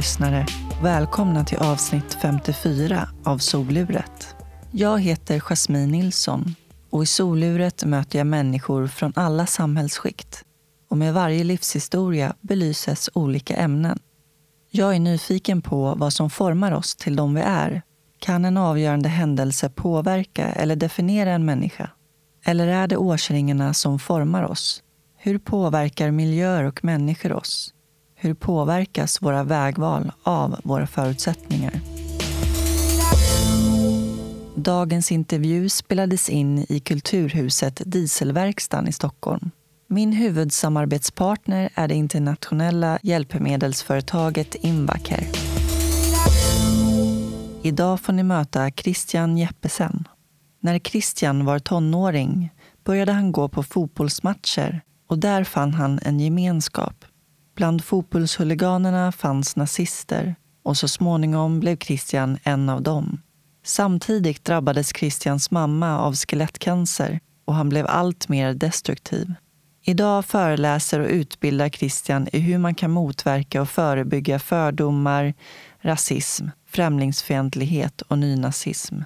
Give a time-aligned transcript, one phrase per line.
[0.00, 0.46] Lyssnare!
[0.82, 4.36] Välkomna till avsnitt 54 av Soluret.
[4.70, 6.54] Jag heter Jasmine Nilsson
[6.90, 10.44] och i Soluret möter jag människor från alla samhällsskikt.
[10.90, 13.98] Och med varje livshistoria belyses olika ämnen.
[14.70, 17.82] Jag är nyfiken på vad som formar oss till de vi är.
[18.18, 21.90] Kan en avgörande händelse påverka eller definiera en människa?
[22.44, 24.82] Eller är det årsringarna som formar oss?
[25.16, 27.74] Hur påverkar miljöer och människor oss?
[28.22, 31.80] Hur påverkas våra vägval av våra förutsättningar?
[34.54, 39.50] Dagens intervju spelades in i Kulturhuset Dieselverkstan i Stockholm.
[39.88, 45.26] Min huvudsamarbetspartner är det internationella hjälpmedelsföretaget Invacare.
[47.62, 50.08] Idag får ni möta Christian Jeppesen.
[50.60, 52.50] När Christian var tonåring
[52.84, 57.04] började han gå på fotbollsmatcher och där fann han en gemenskap.
[57.60, 63.20] Bland fotbollshuliganerna fanns nazister och så småningom blev Christian en av dem.
[63.64, 69.34] Samtidigt drabbades Christians mamma av skelettcancer och han blev allt mer destruktiv.
[69.84, 75.34] Idag föreläser och utbildar Christian i hur man kan motverka och förebygga fördomar,
[75.80, 79.00] rasism, främlingsfientlighet och nynazism.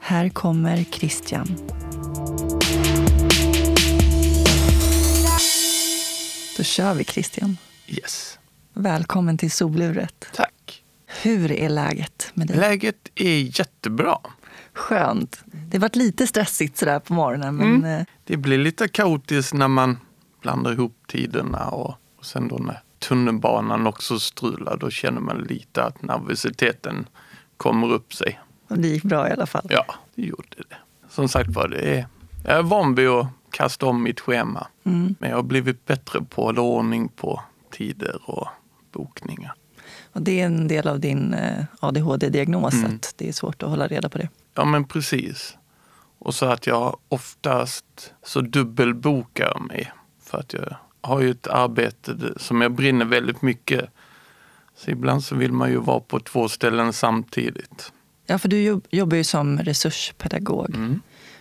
[0.00, 1.56] Här kommer Christian.
[6.56, 7.56] Då kör vi Christian.
[7.86, 8.38] Yes.
[8.74, 10.26] Välkommen till soluret.
[10.34, 10.82] Tack.
[11.22, 12.56] Hur är läget med dig?
[12.56, 14.18] Läget är jättebra.
[14.72, 15.40] Skönt.
[15.46, 17.56] Det har varit lite stressigt sådär på morgonen.
[17.56, 18.00] Men Mm.
[18.00, 19.98] eh, Det blir lite kaotiskt när man
[20.42, 25.82] blandar ihop tiderna och, och sen då när tunnelbanan också strular då känner man lite
[25.84, 27.06] att nervositeten
[27.56, 28.40] kommer upp sig.
[28.68, 29.66] det gick bra i alla fall.
[29.70, 29.84] Ja,
[30.14, 30.76] det gjorde det.
[31.10, 32.06] Som sagt var, det är,
[32.44, 34.66] jag är van vid att kasta om mitt schema.
[34.84, 35.14] Mm.
[35.18, 37.40] Men jag har blivit bättre på att hålla ordning på
[37.70, 38.48] tider och
[38.92, 39.54] bokningar.
[40.12, 42.94] Och det är en del av din eh, ADHD-diagnos, Mm.
[42.94, 44.28] att det är svårt att hålla reda på det.
[44.54, 45.56] Ja men precis.
[46.18, 49.92] Och så att jag oftast så dubbelbokar mig.
[50.22, 53.90] För att jag har ju ett arbete som jag brinner väldigt mycket.
[54.76, 57.92] Så ibland så vill man ju vara på två ställen samtidigt.
[58.26, 61.00] Ja, för du jobb- jobbar ju som resurspedagog Mm.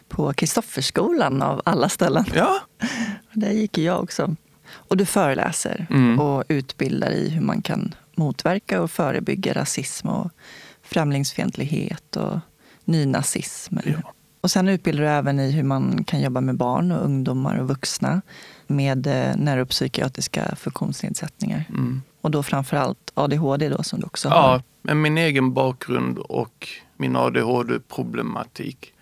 [0.09, 2.25] På Kristofferskolan av alla ställen.
[2.33, 2.59] Ja,
[3.33, 4.35] Där gick jag också.
[4.73, 6.19] Och du föreläser Mm.
[6.19, 10.31] och utbildar i hur man kan motverka och förebygga rasism och
[10.83, 12.39] främlingsfientlighet och
[12.85, 13.77] nynazism.
[13.85, 14.13] Ja.
[14.41, 17.67] Och sen utbildar du även i hur man kan jobba med barn och ungdomar och
[17.67, 18.21] vuxna
[18.67, 21.63] med eh, neuropsykiatriska funktionsnedsättningar.
[21.69, 22.01] mm.
[22.21, 24.63] Och då framför allt ADHD då som du också ja, har.
[24.81, 26.67] med min egen bakgrund och
[26.97, 28.93] min ADHD-problematik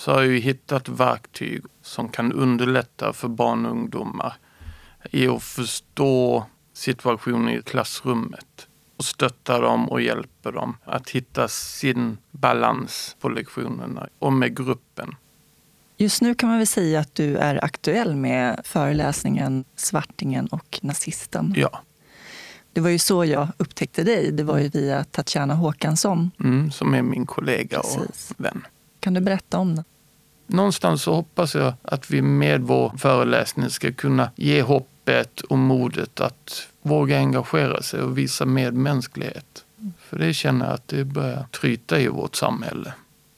[0.00, 4.36] så har jag hittat verktyg som kan underlätta för barn och ungdomar
[5.10, 12.18] i att förstå situationen i klassrummet och stötta dem och hjälpa dem att hitta sin
[12.30, 15.14] balans på lektionerna och med gruppen.
[15.96, 21.54] Just nu kan man väl säga att du är aktuell med föreläsningen Svartingen och nazisten.
[21.56, 21.80] Ja,
[22.72, 24.32] Det var ju så jag upptäckte dig.
[24.32, 26.30] Det var ju via Tatjana Håkansson.
[26.40, 28.32] mm, som är min kollega och Precis.
[28.36, 28.66] vän.
[29.00, 29.84] Kan du berätta om den?
[30.52, 36.20] Någonstans så hoppas jag att vi med vår föreläsning ska kunna ge hoppet och modet
[36.20, 39.64] att våga engagera sig och visa medmänsklighet.
[39.98, 42.92] För det känner jag att det börjar tryta i vårt samhälle.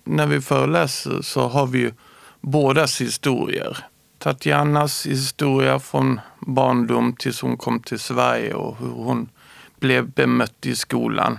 [0.04, 1.92] När vi föreläser så har vi ju
[2.40, 3.78] bådas historier.
[4.18, 9.28] Tatjanas historia från barndom tills hon kom till Sverige och hur hon
[9.80, 11.38] blev bemött i skolan.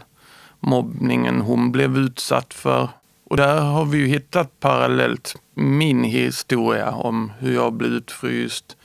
[0.59, 2.89] Mobbningen hon blev utsatt för.
[3.23, 8.77] Och där har vi ju hittat parallellt min historia om hur jag blev utfryst,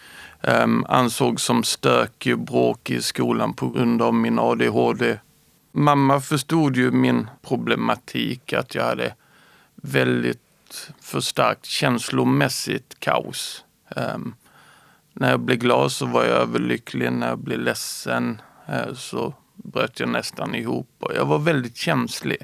[0.43, 5.19] um, ansågs som stökig och bråkig i skolan på grund av min ADHD.
[5.73, 9.15] Mamma förstod ju min problematik, att jag hade
[9.75, 13.65] väldigt för starkt känslomässigt kaos.
[13.97, 14.35] Um,
[15.13, 20.01] när jag blev glad så var jag överlycklig, när jag blev ledsen uh, så bröt
[20.01, 22.39] jag nästan ihop och jag var väldigt känslig.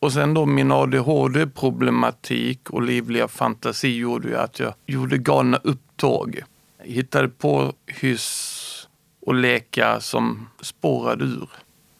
[0.00, 6.40] Och sen då min ADHD-problematik och livliga fantasi gjorde ju att jag gjorde galna upptåg.
[6.78, 8.88] Jag hittade på hyss
[9.20, 11.48] och lekar som spårade ur.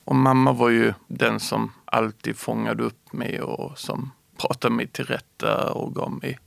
[0.04, 5.04] Och mamma var ju den som alltid fångade upp mig och som pratade mig till
[5.04, 6.38] rätta och gav mig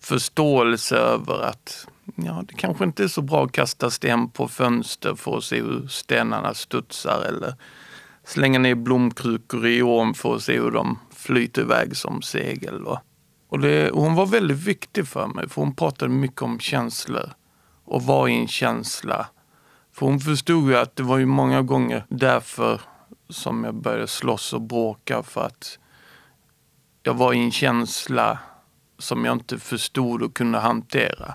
[0.00, 5.14] förståelse över att ja, det kanske inte är så bra att kasta sten på fönster
[5.14, 7.54] för att se hur stenarna studsar eller
[8.24, 12.86] slänga ner blomkrukor i ån för att se hur de flyter iväg som segel.
[12.86, 12.98] Och,
[13.48, 17.30] och det, hon var väldigt viktig för mig för hon pratade mycket om känslor
[17.84, 19.26] och var i en känsla
[19.92, 22.80] För hon förstod ju att det var ju många gånger därför
[23.28, 25.78] som jag började slåss och bråka för att
[27.02, 28.38] jag var i en känsla
[28.98, 31.34] som jag inte förstod och kunde hantera.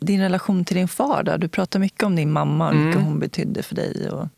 [0.00, 1.36] Din relation till din far då?
[1.36, 3.04] Du pratar mycket om din mamma och mm.
[3.04, 4.10] hon betydde för dig.
[4.10, 4.28] Och...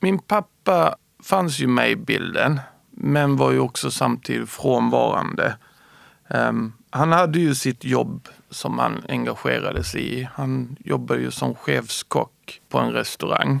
[0.00, 2.60] Min pappa Pappa fanns ju med i bilden,
[2.90, 5.56] men var ju också samtidigt frånvarande.
[6.28, 10.28] Um, han hade ju sitt jobb som han engagerade sig i.
[10.32, 13.60] Han jobbade ju som chefskock på en restaurang.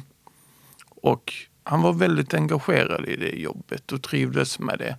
[1.02, 1.32] Och
[1.64, 4.96] han var väldigt engagerad i det jobbet och trivdes med det.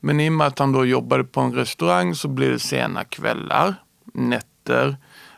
[0.00, 3.04] Men i och med att han då jobbade på en restaurang så blev det sena
[3.04, 3.74] kvällar,
[4.14, 4.96] nätter,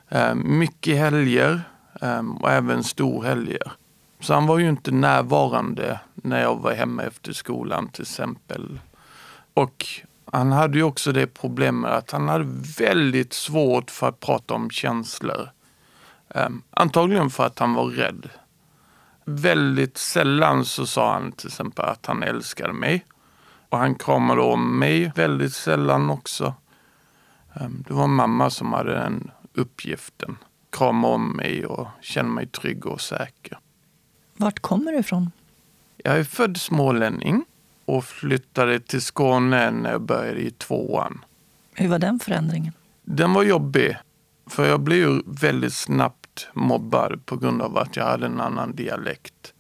[0.08, 1.60] ehm, mycket helger
[2.00, 3.72] ehm, och även storhelger.
[4.22, 8.80] Så han var ju inte närvarande när jag var hemma efter skolan till exempel.
[9.54, 9.86] Och
[10.32, 12.44] han hade ju också det problemet att han hade
[12.78, 15.50] väldigt svårt för att prata om känslor.
[16.28, 18.28] Um, antagligen för att han var rädd.
[19.24, 23.04] Väldigt sällan så sa han till exempel att han älskade mig.
[23.68, 26.54] Och han kramade om mig väldigt sällan också.
[27.60, 30.36] Um, det var mamma som hade den uppgiften.
[30.70, 33.58] Krama om mig och känna mig trygg och säker.
[34.36, 35.30] Vart kommer du ifrån?
[35.96, 37.44] Jag är född smålänning
[37.84, 41.24] och flyttade till Skåne när jag började i tvåan.
[41.74, 42.72] Hur var den förändringen?
[43.02, 43.96] Den var jobbig.
[44.46, 48.76] För jag blev ju väldigt snabbt mobbad på grund av att jag hade en annan
[48.76, 49.54] dialekt.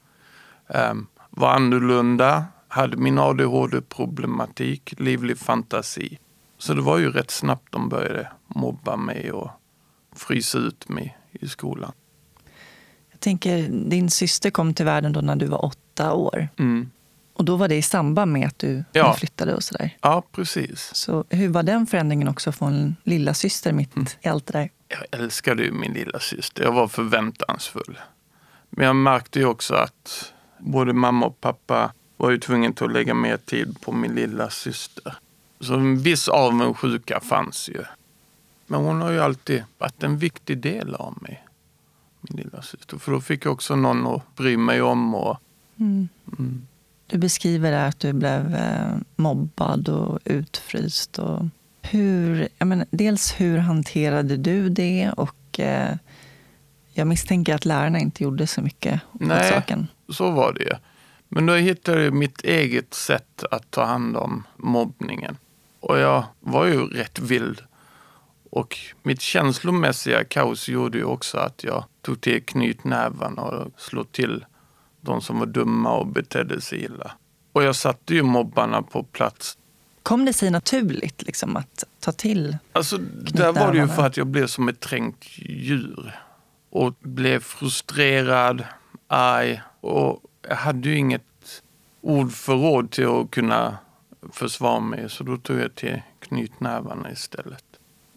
[0.66, 6.18] Um, var annorlunda, hade min ADHD-problematik, livlig fantasi.
[6.58, 9.50] Så det var ju rätt snabbt de började mobba mig och
[10.12, 11.92] frysa ut mig i skolan.
[13.22, 16.48] Tänker, din syster kom till världen då när du var åtta år.
[16.58, 16.90] Mm.
[17.34, 19.14] Och då var det i samband med att du ja.
[19.14, 19.96] flyttade och sådär?
[20.00, 20.90] Ja, precis.
[20.94, 24.06] Så hur var den förändringen också från lilla syster mitt mm.
[24.20, 24.70] i allt det där?
[24.88, 26.62] Jag älskade ju min lilla syster.
[26.62, 27.98] Jag var förväntansfull.
[28.70, 33.14] Men jag märkte ju också att både mamma och pappa var ju tvungna att lägga
[33.14, 35.14] mer tid på min lilla syster.
[35.60, 37.82] Så en viss avundsjuka fanns ju.
[38.66, 41.41] Men hon har ju alltid varit en viktig del av mig.
[42.36, 42.98] Lilla syster.
[42.98, 45.14] För då fick jag också någon att bry mig om.
[45.14, 45.38] Och,
[45.80, 46.08] mm.
[46.38, 46.66] Mm.
[47.06, 51.18] Du beskriver att du blev eh, mobbad och utfryst.
[51.18, 51.44] Och
[51.82, 55.12] hur, jag menar, dels hur hanterade du det?
[55.16, 55.96] Och eh,
[56.92, 59.86] jag misstänker att lärarna inte gjorde så mycket åt saken.
[60.08, 60.78] så var det.
[61.28, 65.36] Men då hittade jag mitt eget sätt att ta hand om mobbningen.
[65.80, 67.60] Och jag var ju rätt vild.
[68.52, 74.44] Och mitt känslomässiga kaos gjorde ju också att jag tog till knytnävarna och slog till
[75.00, 77.12] de som var dumma och betedde sig illa.
[77.52, 79.58] Och jag satte ju mobbarna på plats.
[80.02, 82.98] Kom det sig naturligt liksom, att ta till Alltså,
[83.32, 86.20] där var det ju för att jag blev som ett trängt djur.
[86.70, 88.64] Och blev frustrerad,
[89.08, 91.62] arg och jag hade ju inget
[92.00, 93.78] ordförråd till att kunna
[94.32, 95.10] försvara mig.
[95.10, 97.64] Så då tog jag till knytnävarna istället.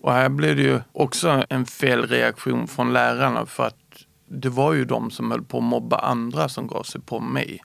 [0.05, 4.85] Och här blev det ju också en felreaktion från lärarna för att det var ju
[4.85, 7.59] de som höll på att mobba andra som gav sig på mig.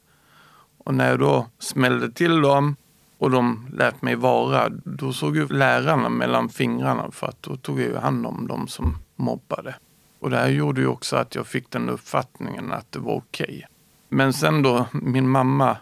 [0.78, 2.76] Och när jag då smällde till dem
[3.18, 7.80] och de lät mig vara, då såg ju lärarna mellan fingrarna för att då tog
[7.80, 9.75] jag ju hand om dem som mobbade.
[10.18, 13.44] Och det här gjorde ju också att jag fick den uppfattningen att det var okej.
[13.47, 13.62] Okay.
[14.09, 15.76] Men sen då, min mamma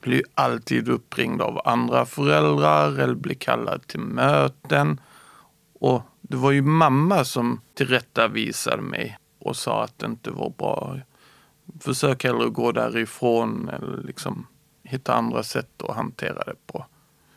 [0.00, 5.00] blir ju alltid uppringd av andra föräldrar eller blir kallad till möten.
[5.82, 10.98] Och det var ju mamma som tillrättavisade mig och sa att det inte var bra.
[11.80, 14.46] Försök hellre gå därifrån eller liksom
[14.82, 16.86] hitta andra sätt att hantera det på.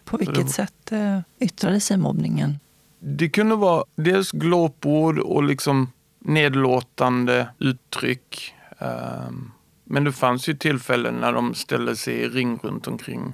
[0.03, 2.59] På vilket det, sätt eh, yttrade sig mobbningen?
[2.99, 8.53] Det kunde vara dels glåpord och liksom nedlåtande uttryck.
[8.79, 9.51] Um,
[9.83, 13.33] men det fanns ju tillfällen när de ställde sig i ring runt omkring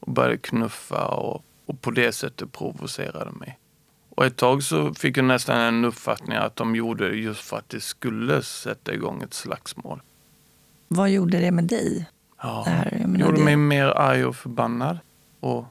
[0.00, 3.58] och började knuffa och, och på det sättet provocerade mig.
[4.16, 7.56] Och ett tag så fick jag nästan en uppfattning att de gjorde det just för
[7.56, 10.02] att det skulle sätta igång ett slagsmål.
[10.88, 12.06] Vad gjorde det med dig?
[12.42, 13.44] Ja, det gjorde det...
[13.44, 14.98] mig mer arg och förbannad.
[15.40, 15.64] Och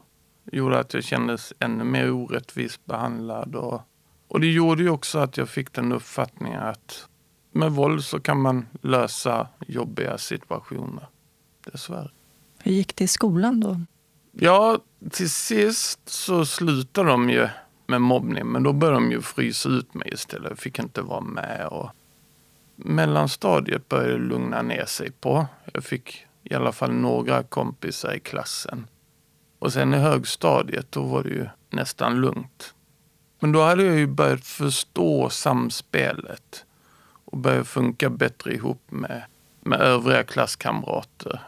[0.51, 3.55] gjorde att jag kändes ännu mer orättvist behandlad.
[3.55, 3.81] Och,
[4.27, 7.07] och det gjorde ju också att jag fick den uppfattningen att
[7.51, 11.07] med våld så kan man lösa jobbiga situationer.
[11.71, 12.11] Dessvärre.
[12.57, 13.81] Hur gick det i skolan då?
[14.31, 14.79] Ja,
[15.11, 17.47] till sist så slutade de ju
[17.91, 18.47] med mobbning.
[18.47, 20.49] Men då började de ju frysa ut mig istället.
[20.49, 21.67] Jag fick inte vara med.
[21.67, 21.89] Och
[22.75, 25.45] mellanstadiet började lugna ner sig på.
[25.73, 28.87] Jag fick i alla fall några kompisar i klassen.
[29.59, 32.73] Och sen i högstadiet, då var det ju nästan lugnt.
[33.39, 36.65] Men då hade jag ju börjat förstå samspelet
[37.25, 39.23] och började funka bättre ihop med,
[39.61, 41.41] med övriga klasskamrater.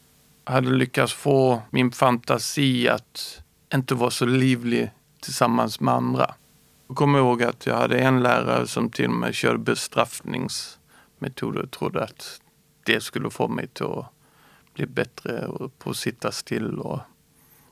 [0.46, 3.42] Jag hade lyckats få min fantasi att
[3.74, 4.92] inte vara så livlig
[5.24, 6.36] tillsammans med andra.
[6.88, 11.72] Jag kommer ihåg att jag hade en lärare som till och med körde bestraffningsmetoder och
[11.72, 12.42] trodde att
[12.84, 14.06] det skulle få mig till att
[14.74, 17.00] bli bättre på att sitta still och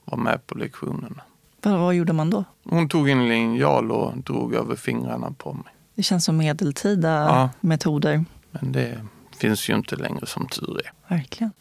[0.06, 1.22] vara med på lektionerna.
[1.62, 2.44] Vad, vad gjorde man då?
[2.64, 5.74] Hon tog en linjal och drog över fingrarna på mig.
[5.96, 8.26] Det känns som medeltida ja, metoder.
[8.52, 9.06] Men det
[9.38, 11.16] finns ju inte längre som tur är.
[11.16, 11.52] Verkligen.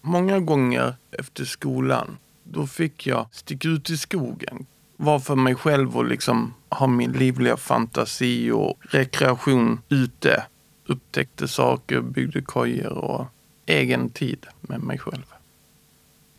[0.00, 4.66] Många gånger efter skolan, då fick jag sticka ut i skogen.
[5.02, 10.44] Vara för mig själv och liksom ha min livliga fantasi och rekreation ute.
[10.86, 13.26] Upptäckte saker, byggde kojor och
[13.66, 15.24] egen tid med mig själv.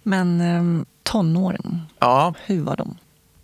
[0.04, 2.34] Men eh, tonåren, ja.
[2.46, 2.98] hur var de?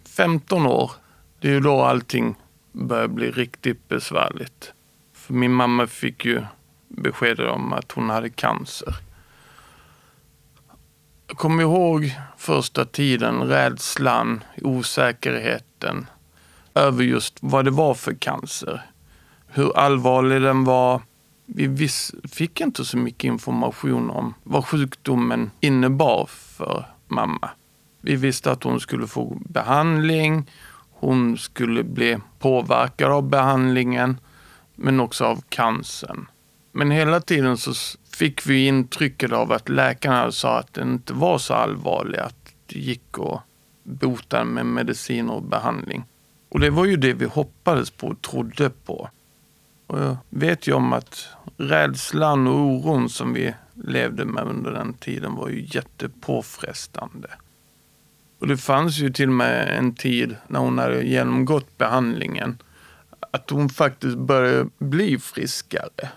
[0.05, 0.91] 15 år,
[1.39, 2.36] det är ju då allting
[2.71, 4.74] börjar bli riktigt besvärligt.
[5.13, 6.41] För min mamma fick ju
[6.88, 8.95] besked om att hon hade cancer.
[11.29, 16.05] Jag kommer ihåg första tiden, rädslan, osäkerheten
[16.74, 18.81] över just vad det var för cancer.
[19.48, 21.01] Hur allvarlig den var.
[21.46, 21.89] Vi
[22.31, 27.50] fick inte så mycket information om vad sjukdomen innebar för mamma.
[28.01, 30.51] Vi visste att hon skulle få behandling,
[30.91, 34.19] hon skulle bli påverkad av behandlingen,
[34.75, 36.27] men också av cancern.
[36.72, 37.74] Men hela tiden så
[38.17, 42.79] fick vi intrycket av att läkarna sa att det inte var så allvarligt, att det
[42.79, 43.41] gick att
[43.83, 46.03] bota med mediciner och behandling.
[46.50, 49.09] Och det var ju det vi hoppades på och trodde på.
[49.88, 54.93] Och jag vet ju om att rädslan och oron som vi levde med under den
[54.93, 57.29] tiden var ju jättepåfrestande.
[58.39, 62.57] Och det fanns ju till och med en tid när hon hade genomgått behandlingen
[63.31, 66.09] att hon faktiskt började bli friskare.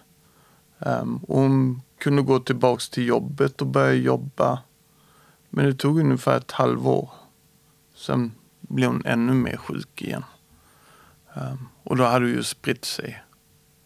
[0.79, 4.63] Um, hon kunde gå tillbaks till jobbet och börja jobba.
[5.51, 7.11] Men det tog ungefär ett halvår.
[7.95, 10.25] Sen blev hon ännu mer sjuk igen.
[11.35, 13.23] Um, och då hade det ju spritt sig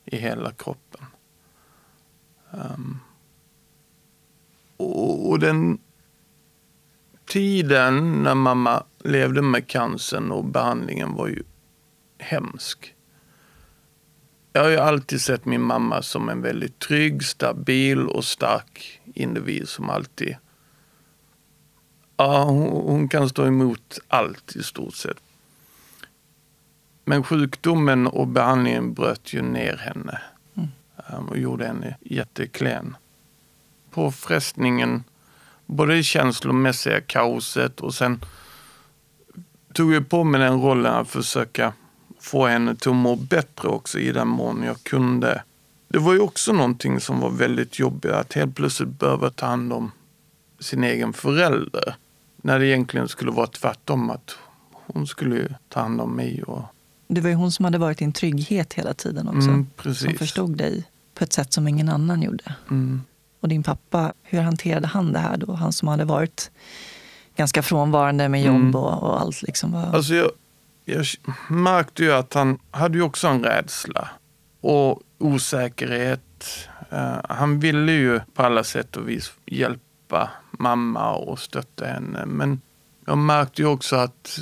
[0.04, 1.06] i hela kroppen.
[2.50, 3.00] Um,
[4.76, 5.78] och, och den
[7.26, 11.42] tiden när mamma levde med cancern och behandlingen var ju
[12.18, 12.93] hemsk.
[14.56, 19.68] Jag har ju alltid sett min mamma som en väldigt trygg, stabil och stark individ
[19.68, 20.36] som alltid...
[22.16, 25.16] Ja, hon, hon kan stå emot allt i stort sett.
[27.04, 30.22] Men sjukdomen och behandlingen bröt ju ner henne
[30.56, 30.68] mm.
[31.12, 32.96] Um, och gjorde henne jätteklen.
[33.90, 35.04] Påfrestningen
[35.66, 38.24] både det känslomässiga kaoset och sen
[39.72, 41.72] tog jag på mig den rollen att försöka
[42.24, 45.42] få henne till att må bättre också i den mån jag kunde.
[45.88, 49.72] Det var ju också någonting som var väldigt jobbigt, att helt plötsligt behöva ta hand
[49.72, 49.92] om
[50.60, 51.96] sin egen förälder.
[52.36, 54.36] När det egentligen skulle vara tvärtom, att
[54.72, 56.42] hon skulle ta hand om mig.
[56.42, 56.62] Och...
[57.08, 59.48] Det var ju hon som hade varit din trygghet hela tiden också.
[59.48, 62.54] Mm, som förstod dig på ett sätt som ingen annan gjorde.
[62.70, 63.02] Mm.
[63.40, 65.52] Och din pappa, hur hanterade han det här då?
[65.52, 66.50] Han som hade varit
[67.36, 68.74] ganska frånvarande med jobb mm.
[68.74, 69.42] och, och, allt.
[69.42, 69.74] Liksom.
[69.74, 70.30] Alltså jag,
[70.84, 71.06] jag
[71.48, 74.08] märkte ju att han hade ju också en rädsla
[74.60, 76.68] och osäkerhet.
[76.90, 82.26] Eh, han ville ju på alla sätt och vis hjälpa mamma och stötta henne.
[82.26, 82.60] Men
[83.06, 84.38] jag märkte ju också att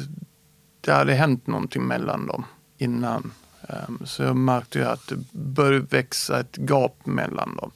[0.80, 2.44] det hade hänt någonting mellan dem
[2.78, 3.32] innan.
[3.68, 7.70] Ehm, så jag märkte ju att det började växa ett gap mellan dem.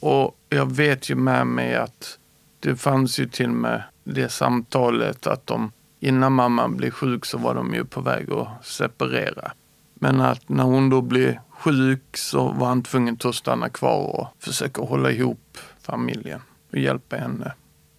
[0.00, 2.18] Och jag vet ju med mig att
[2.60, 7.38] det fanns ju till och med det samtalet att de innan mamman blev sjuk så
[7.38, 9.52] var de ju på väg att separera.
[9.94, 14.28] Men att när hon då blev sjuk så var han tvungen att stanna kvar och
[14.38, 16.40] försöka hålla ihop familjen
[16.70, 17.52] och hjälpa henne.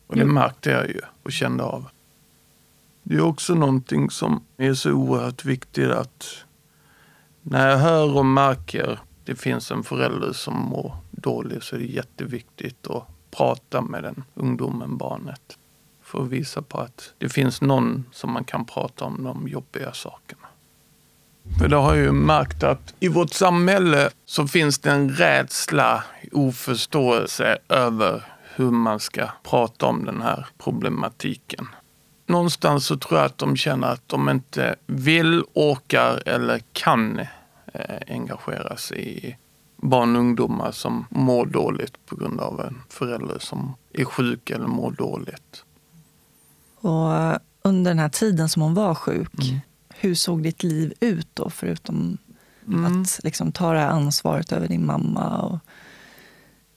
[0.08, 1.86] Och det märkte jag ju och kände av.
[3.04, 6.46] Det är också någonting som är så oerhört viktigt att
[7.42, 11.86] när jag hör och märker det finns en förälder som mår dåligt så är det
[11.86, 15.58] jätteviktigt att prata med den ungdomen, barnet.
[16.10, 19.94] För att visa på att det finns någon som man kan prata om de jobbiga
[19.94, 20.48] sakerna.
[21.60, 26.04] För det har jag ju märkt att i vårt samhälle så finns det en rädsla,
[26.32, 28.24] oförståelse över
[28.56, 31.68] hur man ska prata om den här problematiken.
[32.26, 37.26] Någonstans så tror jag att de känner att de inte vill, orkar eller kan eh,
[38.08, 39.36] engagera sig i
[39.78, 44.68] barn och ungdomar som mår dåligt på grund av en förälder som är sjuk eller
[44.68, 45.64] mår dåligt.
[46.82, 49.60] Och under den här tiden som hon var sjuk, mm.
[49.90, 52.18] hur såg ditt liv ut då, förutom
[52.70, 53.02] Mm.
[53.02, 55.38] Att liksom ta det här ansvaret över din mamma.
[55.38, 55.60] Och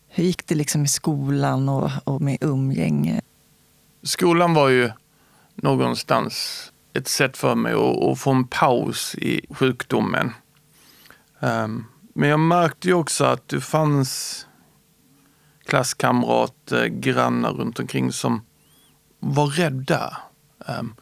[0.08, 3.20] hur gick det liksom i skolan och, och med umgänge?
[4.02, 4.90] Skolan var ju
[5.54, 10.32] någonstans ett sätt för mig att, få en paus i sjukdomen.
[11.40, 14.46] Um, men jag märkte ju också att det fanns
[15.64, 18.40] klasskamrater, grannar runt omkring som
[19.24, 20.16] var rädda.
[20.66, 20.94] Ehm,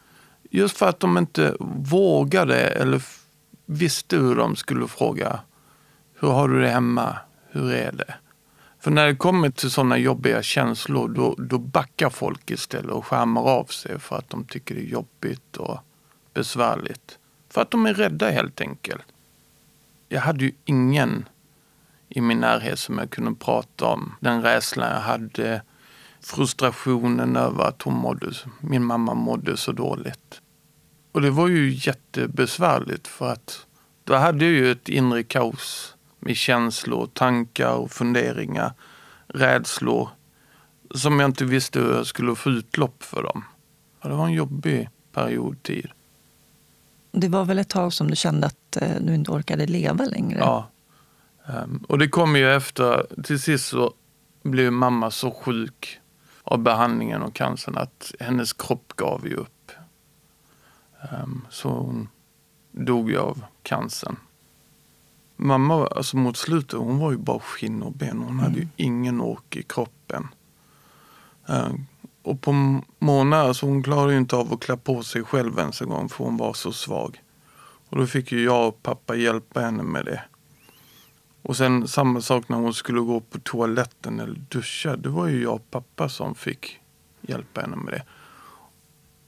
[0.49, 3.03] just för att de inte vågade eller
[3.65, 5.39] visste hur de skulle fråga.
[6.19, 7.17] Hur har du det hemma?
[7.49, 8.13] Hur är det?
[8.79, 13.41] För när det kommer till sådana jobbiga känslor då, då backar folk istället och skärmar
[13.41, 15.79] av sig för att de tycker det är jobbigt och
[16.33, 17.19] besvärligt.
[17.49, 19.05] För att de är rädda helt enkelt.
[20.09, 21.25] Jag hade ju ingen
[22.09, 24.15] i min närhet som jag kunde prata om.
[24.19, 25.61] Den rädslan jag hade,
[26.21, 30.41] frustrationen över att hon mådde, min mamma mådde så dåligt.
[31.11, 33.65] Och det var ju jättebesvärligt för att
[34.03, 38.73] då hade jag ju ett inre kaos med känslor, tankar och funderingar,
[39.27, 40.09] rädslor
[40.95, 43.43] som jag inte visste hur jag skulle få utlopp för dem.
[43.99, 45.87] Och det var en jobbig period tid.
[47.11, 50.39] Det var väl ett tag som du kände att eh, du inte orkade leva längre?
[50.39, 50.69] Ja.
[51.47, 53.93] Ehm, och det kom ju efter, till sist så
[54.43, 56.00] blev mamma så sjuk
[56.51, 59.71] av behandlingen och cancern att hennes kropp gav ju upp.
[61.01, 62.09] Ehm, så hon
[62.71, 64.15] dog ju av cancern.
[65.35, 68.17] Mamma, alltså mot slutet, hon var ju bara skinn och ben.
[68.17, 68.39] Hon mm.
[68.39, 68.73] hade ju mm.
[68.75, 70.27] ingen ork i kroppen.
[71.47, 71.85] Ehm,
[72.23, 75.81] och på månader, alltså hon klarade ju inte av att klä på sig själv ens
[75.81, 77.21] en gång för hon var så svag.
[77.89, 80.21] Och då fick ju jag och pappa hjälpa henne med det.
[81.41, 84.95] Och sen samma sak när hon skulle gå på toaletten eller duscha.
[84.95, 86.79] Det var ju jag och pappa som fick
[87.21, 88.03] hjälpa henne med det.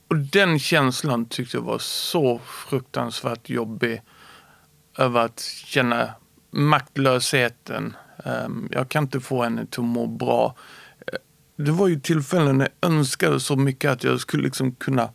[0.08, 4.02] Och den känslan tyckte jag var så fruktansvärt jobbig.
[4.98, 6.10] Över att känna
[6.52, 7.96] maktlösheten.
[8.26, 10.56] Ehm, jag kan inte få henne till att må bra.
[11.56, 15.10] Det var ju tillfällen när jag önskade så mycket att jag skulle liksom kunna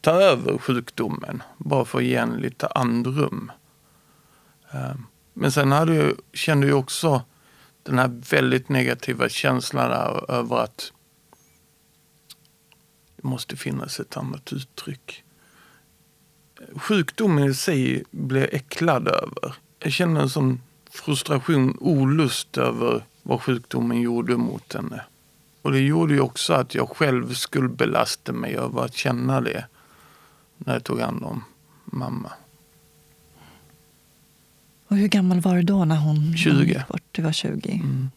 [0.00, 1.42] ta över sjukdomen.
[1.58, 3.52] Bara för att ge henne lite andrum.
[4.70, 7.22] Ehm, men sen hade jag, kände jag också
[7.82, 9.90] den här väldigt negativa känslan
[10.28, 10.92] över att
[13.16, 15.24] det måste finnas ett annat uttryck.
[16.76, 19.54] Sjukdomen i sig blev jag äcklad över.
[19.78, 25.04] Jag kände en sån frustration, olust över vad sjukdomen gjorde mot henne.
[25.62, 29.64] Och det gjorde ju också att jag själv skuldbelastade mig över att känna det
[30.58, 31.44] när jag tog hand om
[31.84, 32.32] mamma.
[34.94, 36.64] Och hur gammal var du då när hon 20.
[36.64, 37.02] gick bort?
[37.12, 37.72] Du var 20.
[37.72, 38.10] Mm.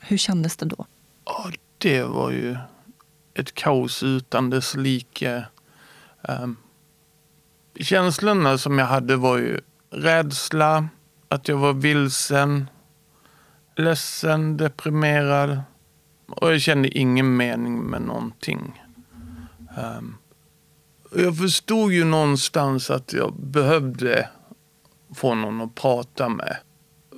[0.00, 0.86] Hur kändes det då?
[1.24, 2.56] Ja, det var ju
[3.34, 5.44] ett kaos utan dess like.
[6.22, 6.56] Um,
[7.80, 10.88] känslorna som jag hade var ju rädsla,
[11.28, 12.66] att jag var vilsen,
[13.76, 15.60] ledsen, deprimerad
[16.26, 18.82] och jag kände ingen mening med någonting.
[19.76, 20.16] Um,
[21.16, 24.28] jag förstod ju någonstans att jag behövde
[25.14, 26.56] få någon att prata med.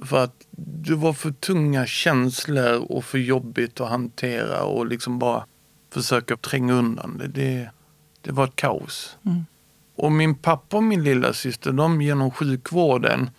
[0.04, 5.44] För att det var för tunga känslor och för jobbigt att hantera och liksom bara
[5.90, 7.26] försöka tränga undan det.
[7.26, 7.70] Det,
[8.20, 9.16] det var ett kaos.
[9.22, 9.44] Mm.
[9.96, 13.30] Och min pappa och min lilla syster, de genom sjukvården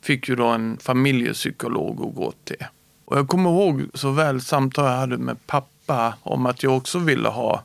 [0.00, 2.66] fick ju då en familjepsykolog att gå till.
[3.04, 6.98] Och jag kommer ihåg så väl samtal jag hade med pappa om att jag också
[6.98, 7.62] ville ha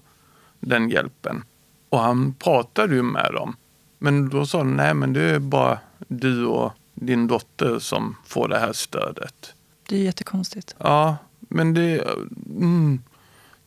[0.60, 1.44] den hjälpen.
[1.90, 3.56] Och han pratade ju med dem.
[3.98, 8.48] Men då sa de, nej men det är bara du och din dotter som får
[8.48, 9.54] det här stödet.
[9.88, 10.76] Det är jättekonstigt.
[10.78, 12.02] Ja, men det...
[12.46, 13.02] Mm,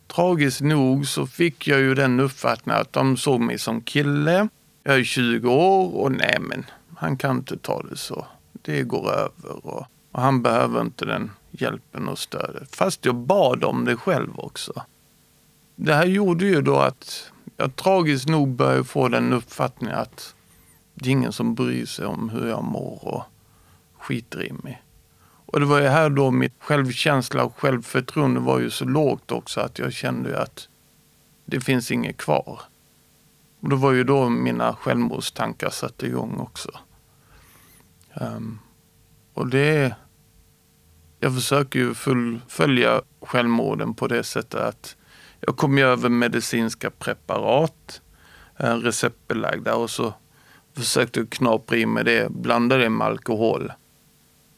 [0.06, 4.48] tragiskt nog så fick jag ju den uppfattningen att de såg mig som kille.
[4.82, 6.64] Jag är 20 år och nej men
[6.96, 8.26] han kan inte ta det så.
[8.52, 12.76] Det går över och, och han behöver inte den hjälpen och stödet.
[12.76, 14.82] Fast jag bad om det själv också.
[15.76, 20.34] Det här gjorde ju då att jag tragiskt nog började få den uppfattningen att
[21.00, 23.24] det är ingen som bryr sig om hur jag mår och
[23.98, 24.82] skiter i mig.
[25.46, 29.60] Och det var ju här då mitt självkänsla och självförtroende var ju så lågt också
[29.60, 30.68] att jag kände att
[31.44, 32.60] det finns inget kvar.
[33.60, 36.70] Och det var ju då mina självmordstankar satte igång också.
[38.14, 38.58] Um,
[39.34, 39.94] och det...
[41.22, 44.96] Jag försöker ju fullfölja självmorden på det sättet att
[45.40, 48.00] jag kom ju över medicinska preparat,
[48.58, 50.14] eh, receptbelagda och så
[50.80, 53.72] försökte knapra i mig det, blanda det med alkohol.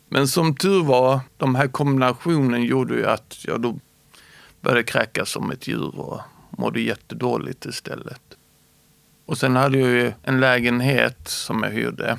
[0.08, 3.78] Men som tur var, de här kombinationen gjorde ju att jag då
[4.61, 8.22] började kräkas som ett djur och mådde jättedåligt istället.
[9.26, 12.18] Och sen hade jag ju en lägenhet som jag hyrde.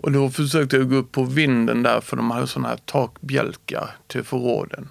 [0.00, 3.96] Och då försökte jag gå upp på vinden där för de hade sådana här takbjälkar
[4.06, 4.88] till förråden.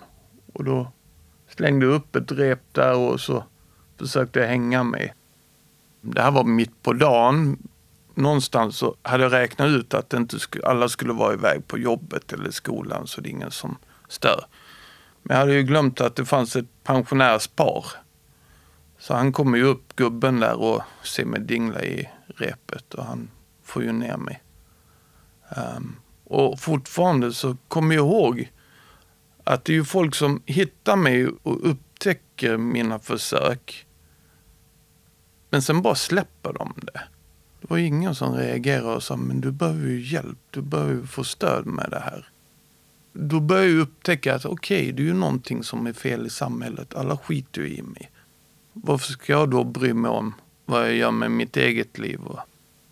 [0.53, 0.91] Och då
[1.55, 3.43] slängde jag upp ett rep där och så
[3.97, 5.13] försökte jag hänga mig.
[6.01, 7.57] Det här var mitt på dagen.
[8.13, 12.33] Någonstans så hade jag räknat ut att inte skulle, alla skulle vara iväg på jobbet
[12.33, 14.45] eller skolan så det är ingen som stör.
[15.23, 17.85] Men jag hade ju glömt att det fanns ett pensionärspar.
[18.99, 23.29] Så han kommer ju upp, gubben där, och ser mig dingla i repet och han
[23.63, 24.43] får ju ner mig.
[25.57, 28.51] Um, och fortfarande så kommer jag ihåg
[29.43, 33.87] att det är ju folk som hittar mig och upptäcker mina försök.
[35.49, 37.01] Men sen bara släpper de det.
[37.61, 41.23] Det var ingen som reagerade och sa, men du behöver ju hjälp, du behöver få
[41.23, 42.27] stöd med det här.
[43.13, 46.29] Då började jag upptäcka att okej, okay, det är ju någonting som är fel i
[46.29, 46.95] samhället.
[46.95, 48.11] Alla skiter ju i mig.
[48.73, 50.33] Varför ska jag då bry mig om
[50.65, 52.19] vad jag gör med mitt eget liv?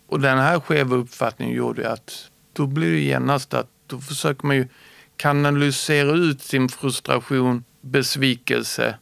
[0.06, 4.56] Och den här skeva uppfattningen gjorde att då blir det genast att då försöker man
[4.56, 4.68] ju
[5.16, 8.98] kanalisera ut sin frustration, besvikelse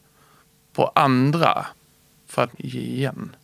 [0.73, 1.65] på andra
[2.27, 3.35] för att ge igen.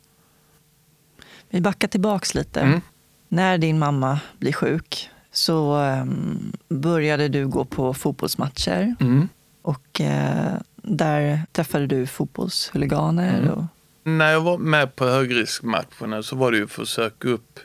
[1.56, 2.60] Vi backar tillbaks lite.
[2.60, 2.82] Mm.
[3.28, 8.96] När din mamma blir sjuk så um, började du gå på fotbollsmatcher.
[9.00, 9.30] Mm.
[9.62, 13.40] Och uh, där träffade du fotbollshuliganer.
[13.40, 13.50] Mm.
[13.50, 13.64] Och...
[14.04, 17.60] När jag var med på högriskmatcherna så var det ju för att söka upp.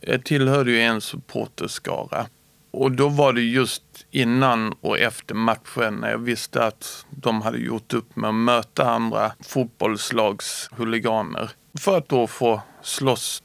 [0.00, 2.26] Jag tillhörde ju en supporterskara.
[2.70, 7.58] Och då var det just innan och efter matchen när jag visste att de hade
[7.58, 11.50] gjort upp med att möta andra fotbollslags huliganer.
[11.78, 13.42] För att då få slåss.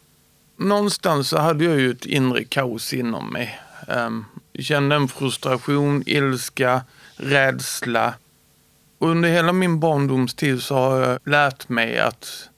[0.58, 3.60] Någonstans så hade jag ju ett inre kaos inom mig.
[3.88, 6.82] Um, jag kände en frustration, ilska,
[7.16, 8.14] rädsla.
[8.98, 12.50] Och under hela min barndomstid så har jag lärt mig att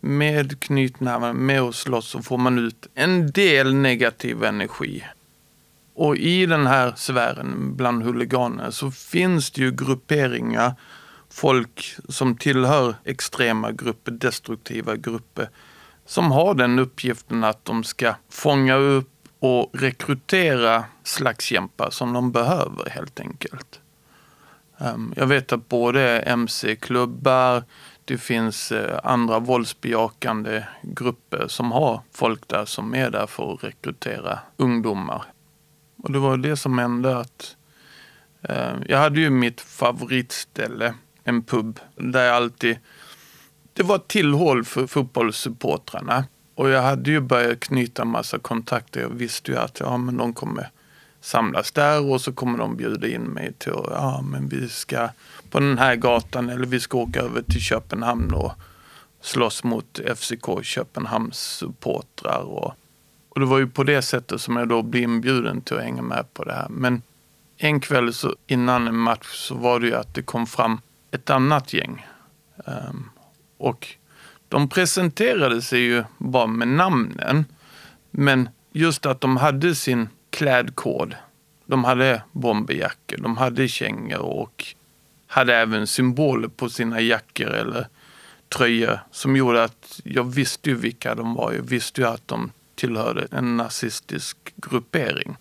[0.00, 5.04] med knytnävarna, med att slåss, så får man ut en del negativ energi.
[5.94, 10.74] Och i den här sfären bland huliganer så finns det ju grupperingar,
[11.32, 15.48] folk som tillhör extrema grupper, destruktiva grupper,
[16.06, 22.90] som har den uppgiften att de ska fånga upp och rekrytera slagskämpar som de behöver
[22.90, 23.80] helt enkelt.
[24.78, 27.64] Ehm, jag vet att både mc-klubbar,
[28.04, 33.64] det finns eh, andra våldsbejakande grupper som har folk där som är där för att
[33.64, 35.24] rekrytera ungdomar.
[36.02, 37.56] Och det var det som hände att
[38.42, 42.78] eh, jag hade ju mitt favoritställe, en pub, där jag alltid
[43.74, 46.24] det var ett tillhåll för fotbollssupportrarna.
[46.54, 49.00] Och jag hade ju börjat knyta massa kontakter.
[49.00, 50.70] Jag visste ju att ja, men de kommer
[51.20, 55.08] samlas där och så kommer de bjuda in mig till att ja, men vi ska
[55.50, 58.52] på den här gatan eller vi ska åka över till Köpenhamn och
[59.20, 62.42] slåss mot FCK Köpenhamns supportrar.
[62.42, 62.74] Och,
[63.28, 66.02] och det var ju på det sättet som jag då blev inbjuden till att hänga
[66.02, 66.68] med på det här.
[66.68, 67.02] Men
[67.56, 70.80] en kväll så, innan en match så var det ju att det kom fram
[71.12, 72.06] ett annat gäng.
[72.56, 73.10] Um,
[73.58, 73.88] och
[74.48, 77.44] de presenterade sig ju bara med namnen.
[78.10, 81.14] Men just att de hade sin klädkod.
[81.66, 84.64] De hade bomberjackor, de hade kängor och
[85.26, 87.88] hade även symboler på sina jackor eller
[88.48, 91.52] tröjor som gjorde att jag visste ju vilka de var.
[91.52, 95.36] Jag visste ju att de tillhörde en nazistisk gruppering.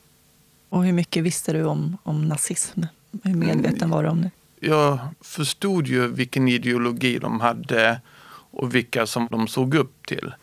[0.69, 2.81] Och hur mycket visste du om, om nazism?
[3.23, 4.31] Hur medveten var du om det?
[4.63, 8.01] Jag förstod ju vilken ideologi de hade
[8.51, 10.33] och vilka som de såg upp till.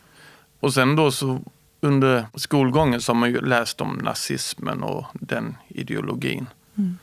[0.59, 1.39] Och sen då så
[1.81, 6.47] under skolgången så har man ju läst om nazismen och den ideologin.
[6.75, 6.97] Mm.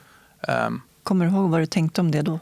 [0.67, 2.39] Um, Kommer du ihåg vad du tänkte om det då?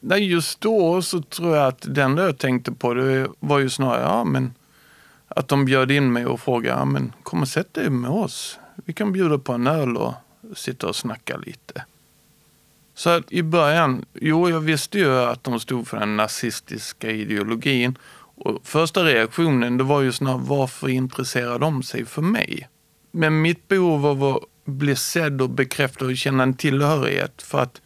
[0.00, 3.70] Nej, just då så tror jag att det enda jag tänkte på det var ju
[3.70, 4.54] snarare ja, men
[5.28, 8.58] att de bjöd in mig och frågade ja, men kom och sätt dig med oss.
[8.74, 10.14] Vi kan bjuda på en öl och
[10.54, 11.84] sitta och snacka lite.
[12.96, 17.98] Så att i början, jo jag visste ju att de stod för den nazistiska ideologin.
[18.14, 22.68] Och första reaktionen det var ju snarare varför intresserar de sig för mig?
[23.12, 27.80] Men mitt behov av att bli sedd och bekräftad och känna en tillhörighet för att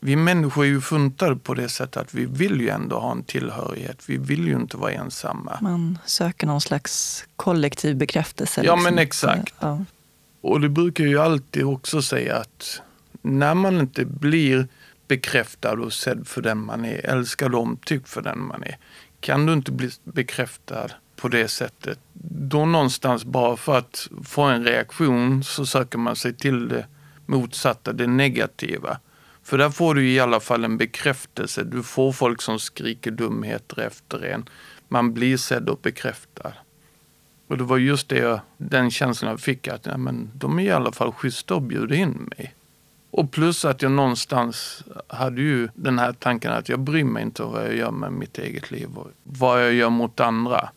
[0.00, 3.22] vi människor är ju funtade på det sättet att vi vill ju ändå ha en
[3.22, 4.02] tillhörighet.
[4.06, 5.58] Vi vill ju inte vara ensamma.
[5.62, 8.62] Man söker någon slags kollektiv bekräftelse.
[8.64, 8.94] Ja, liksom.
[8.94, 9.54] men exakt.
[9.60, 9.84] Ja.
[10.40, 12.80] Och det brukar ju alltid också säga att
[13.26, 14.68] när man inte blir
[15.08, 18.78] bekräftad och sedd för den man är, älskad och omtyckt för den man är,
[19.20, 21.98] kan du inte bli bekräftad på det sättet,
[22.48, 26.86] då någonstans bara för att få en reaktion så söker man sig till det
[27.26, 28.98] motsatta, det negativa.
[29.42, 31.64] För där får du i alla fall en bekräftelse.
[31.64, 34.48] Du får folk som skriker dumheter efter en.
[34.88, 36.52] Man blir sedd och bekräftad.
[37.48, 40.70] Och det var just det, den känslan jag fick att ja, men, de är i
[40.70, 42.55] alla fall schyssta och bjuder in mig.
[43.16, 47.42] Och plus att jag någonstans hade ju den här tanken att jag bryr mig inte
[47.42, 50.68] om vad jag gör med mitt eget liv och vad jag gör mot andra.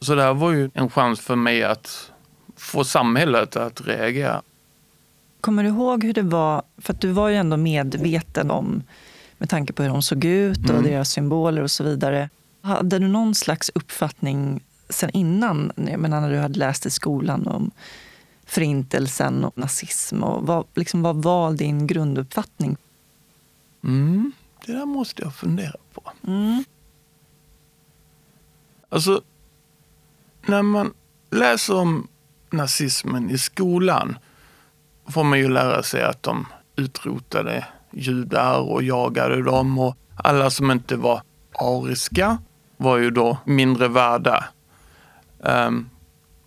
[0.00, 2.10] Så det här var ju en chans för mig att
[2.56, 4.42] få samhället att reagera.
[5.40, 8.82] Kommer du ihåg hur det var, för att du var ju ändå medveten om,
[9.38, 10.82] med tanke på hur de såg ut och mm.
[10.82, 12.30] deras symboler och så vidare.
[12.60, 17.46] Hade du någon slags uppfattning sen innan, jag menar när du hade läst i skolan
[17.46, 17.70] om
[18.46, 20.22] förintelsen och nazism?
[20.22, 22.76] Och vad, liksom, vad var din grunduppfattning?
[23.84, 24.32] Mm,
[24.66, 26.02] det där måste jag fundera på.
[26.26, 26.64] Mm.
[28.88, 29.20] Alltså,
[30.46, 30.92] när man
[31.30, 32.08] läser om
[32.50, 34.18] nazismen i skolan
[35.08, 40.70] får man ju lära sig att de utrotade judar och jagade dem och alla som
[40.70, 42.38] inte var ariska
[42.76, 44.44] var ju då mindre värda.
[45.38, 45.90] Um,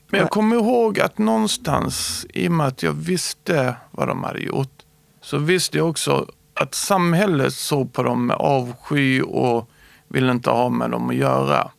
[0.10, 4.40] men jag kommer ihåg att någonstans, i och med att jag visste vad de hade
[4.40, 4.84] gjort,
[5.22, 9.70] så visste jag också att samhället såg på dem med avsky och
[10.08, 11.72] ville inte ha med dem att göra.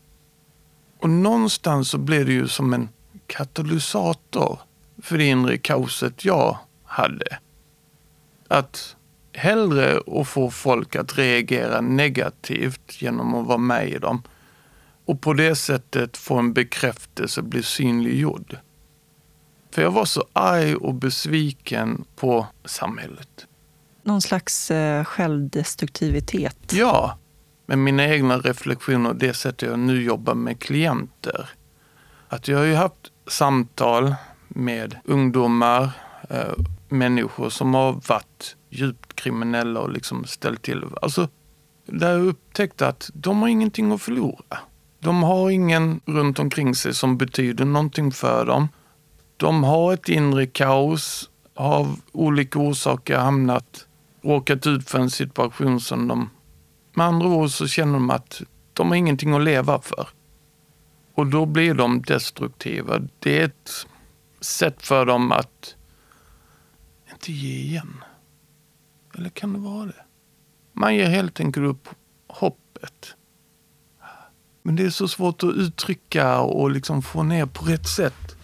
[0.98, 2.88] Och någonstans så blev det ju som en
[3.26, 4.58] katalysator
[5.02, 7.38] för det inre kaoset jag hade.
[8.48, 8.96] Att
[9.32, 14.22] hellre att få folk att reagera negativt genom att vara med i dem
[15.10, 18.56] och på det sättet få en bekräftelse, bli synliggjord.
[19.70, 23.46] För jag var så arg och besviken på samhället.
[24.02, 26.72] Någon slags eh, självdestruktivitet?
[26.72, 27.18] Ja,
[27.66, 31.50] med mina egna reflektioner det sättet jag nu jobbar med klienter.
[32.28, 34.14] Att jag har ju haft samtal
[34.48, 35.90] med ungdomar,
[36.28, 36.52] eh,
[36.88, 40.84] människor som har varit djupt kriminella och liksom ställt till.
[41.02, 41.28] Alltså,
[41.86, 44.58] där jag upptäckte att de har ingenting att förlora.
[45.00, 48.68] De har ingen runt omkring sig som betyder någonting för dem.
[49.36, 53.86] De har ett inre kaos, har av olika orsaker hamnat,
[54.22, 56.30] råkat ut för en situation som de...
[56.94, 60.08] Med andra ord så känner de att de har ingenting att leva för.
[61.14, 62.98] Och då blir de destruktiva.
[63.18, 63.86] Det är ett
[64.40, 65.76] sätt för dem att
[67.12, 68.04] inte ge igen.
[69.14, 70.04] Eller kan det vara det?
[70.72, 71.88] Man ger helt enkelt upp
[72.26, 73.14] hoppet.
[74.62, 78.36] Men det är så svårt att uttrycka och liksom få ner på rätt sätt.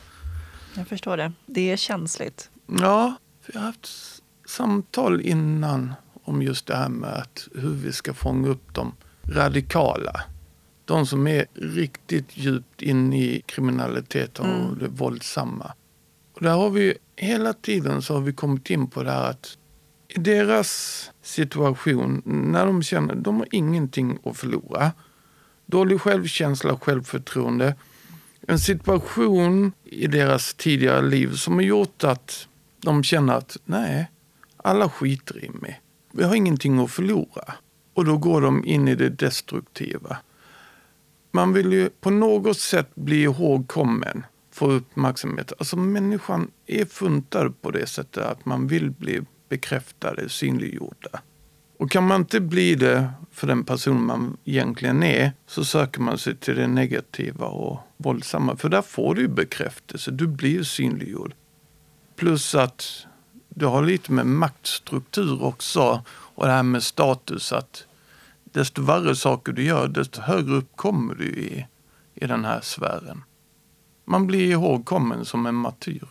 [0.75, 1.33] Jag förstår det.
[1.47, 2.51] Det är känsligt.
[2.67, 3.15] Ja,
[3.47, 3.89] vi har haft
[4.49, 10.21] samtal innan om just det här med att hur vi ska fånga upp de radikala.
[10.85, 14.79] De som är riktigt djupt inne i kriminalitet och mm.
[14.79, 15.73] det våldsamma.
[16.35, 19.59] Och där har vi hela tiden så har vi kommit in på det här att
[20.09, 24.93] i deras situation, när de känner att de har ingenting att förlora
[25.67, 27.75] dålig självkänsla och självförtroende.
[28.49, 32.49] En situation i deras tidigare liv som har gjort att
[32.81, 34.11] de känner att nej,
[34.57, 35.81] alla skiter i mig.
[36.13, 37.55] Vi har ingenting att förlora.
[37.95, 40.17] Och då går de in i det destruktiva.
[41.31, 45.53] Man vill ju på något sätt bli ihågkommen, få uppmärksamhet.
[45.59, 51.21] Alltså människan är funtad på det sättet att man vill bli bekräftade, synliggjorda.
[51.79, 56.19] Och kan man inte bli det för den person man egentligen är så söker man
[56.19, 58.57] sig till det negativa och våldsamma.
[58.57, 61.35] För där får du bekräftelse, du blir synliggjord.
[62.17, 63.07] Plus att
[63.49, 67.87] du har lite med maktstruktur också och det här med status att
[68.45, 71.67] desto värre saker du gör, desto högre upp kommer du i,
[72.15, 73.25] i den här sfären.
[74.05, 76.09] Man blir ihågkommen som en martyr.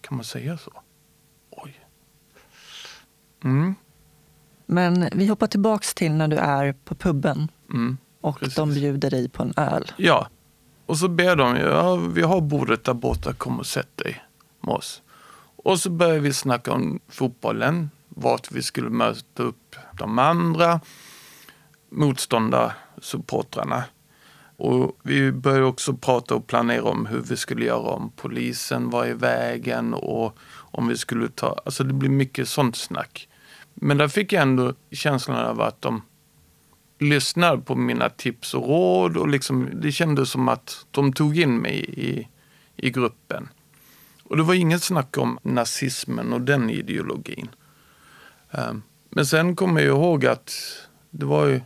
[0.00, 0.72] Kan man säga så?
[1.50, 1.86] Oj.
[3.44, 3.74] Mm.
[4.70, 8.54] Men vi hoppar tillbaks till när du är på puben mm, och precis.
[8.54, 9.92] de bjuder dig på en öl.
[9.96, 10.28] Ja,
[10.86, 14.24] och så ber de, ja, vi har bordet där borta, kom och sätt dig
[14.60, 15.02] med oss.
[15.56, 20.80] Och så börjar vi snacka om fotbollen, vart vi skulle möta upp de andra
[21.90, 23.84] motståndarsupportrarna.
[24.56, 29.06] Och vi började också prata och planera om hur vi skulle göra om polisen var
[29.06, 33.28] i vägen och om vi skulle ta, alltså det blir mycket sånt snack.
[33.80, 36.02] Men där fick jag ändå känslan av att de
[36.98, 41.58] lyssnar på mina tips och råd och liksom, det kändes som att de tog in
[41.58, 42.28] mig i,
[42.76, 43.48] i gruppen.
[44.22, 47.48] Och det var inget snack om nazismen och den ideologin.
[48.50, 48.72] Eh,
[49.10, 50.52] men sen kommer jag ihåg att
[51.10, 51.60] det var ju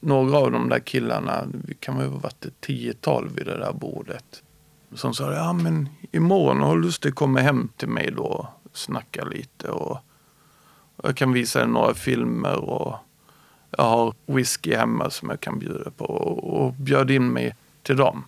[0.00, 3.72] några av de där killarna, vi kan väl ha varit ett tiotal vid det där
[3.72, 4.42] bordet,
[4.94, 8.78] som sa ja men imorgon har du lust att komma hem till mig då och
[8.78, 9.98] snacka lite och
[11.02, 12.96] jag kan visa dig några filmer och
[13.70, 18.24] jag har whisky hemma som jag kan bjuda på och, bjöd in mig till dem.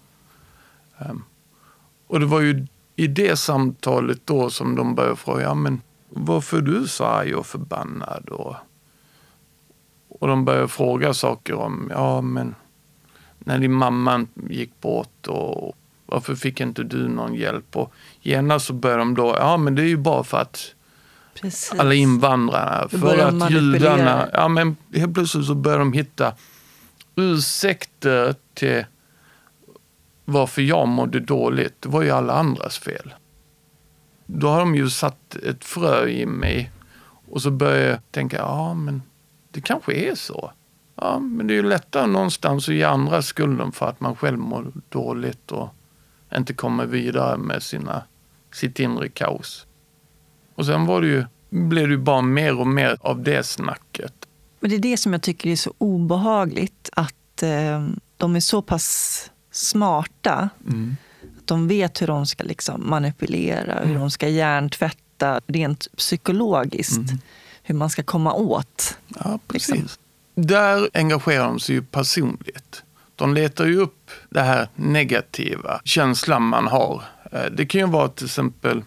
[0.99, 1.25] Um,
[2.07, 6.57] och det var ju i det samtalet då som de började fråga, ja, men varför
[6.57, 8.29] är du så arg och förbannad?
[8.29, 8.55] Och,
[10.09, 12.55] och de började fråga saker om, ja men
[13.39, 17.77] när din mamma gick bort och varför fick inte du någon hjälp?
[17.77, 20.75] Och genast så började de då, ja men det är ju bara för att
[21.40, 21.81] Precis.
[21.81, 26.35] alla invandrarna, för att judarna, ja men helt plötsligt så började de hitta
[27.16, 28.85] ursäkter till
[30.25, 31.83] varför jag mådde dåligt.
[31.83, 33.14] Det var ju alla andras fel.
[34.27, 36.71] Då har de ju satt ett frö i mig
[37.31, 39.03] och så började jag tänka, ja men
[39.51, 40.53] det kanske är så.
[40.97, 44.38] Ja, men det är ju lättare någonstans att ge andra skulden för att man själv
[44.38, 45.75] mår dåligt och
[46.37, 48.03] inte kommer vidare med sina,
[48.53, 49.66] sitt inre kaos.
[50.55, 54.15] Och sen var det ju, blev det ju bara mer och mer av det snacket.
[54.61, 58.62] Men det är det som jag tycker är så obehagligt, att eh, de är så
[58.62, 60.49] pass smarta.
[60.69, 60.97] Mm.
[61.38, 66.97] Att de vet hur de ska liksom manipulera, hur de ska hjärntvätta rent psykologiskt.
[66.97, 67.19] Mm.
[67.62, 68.99] Hur man ska komma åt.
[69.09, 69.75] Ja, precis.
[69.75, 70.03] Liksom.
[70.35, 72.83] Där engagerar de sig ju personligt.
[73.17, 77.03] De letar ju upp den här negativa känslan man har.
[77.33, 78.83] Eh, det kan ju vara till exempel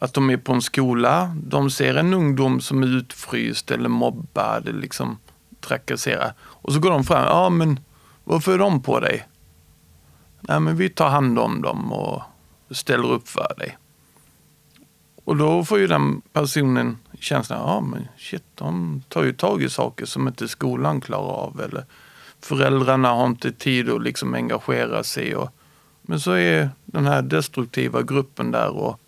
[0.00, 4.68] att de är på en skola, de ser en ungdom som är utfryst eller mobbad,
[4.74, 5.18] liksom
[5.60, 6.32] trakasserad.
[6.40, 7.80] Och så går de fram, ja men
[8.24, 9.26] varför är de på dig?
[10.40, 12.22] Nej men vi tar hand om dem och
[12.70, 13.78] ställer upp för dig.
[15.24, 19.68] Och då får ju den personen känslan, ja men shit, de tar ju tag i
[19.68, 21.60] saker som inte skolan klarar av.
[21.60, 21.84] Eller
[22.40, 25.36] föräldrarna har inte tid att liksom engagera sig.
[25.36, 25.50] Och,
[26.02, 29.00] men så är den här destruktiva gruppen där och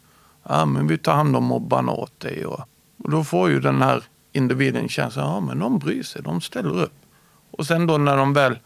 [0.48, 2.46] ja, men vi tar hand om mobbarna åt dig.
[2.46, 2.60] Och,
[3.04, 6.82] och då får ju den här individen känslan, ja men de bryr sig, de ställer
[6.82, 6.94] upp.
[7.50, 8.58] Och sen då när de väl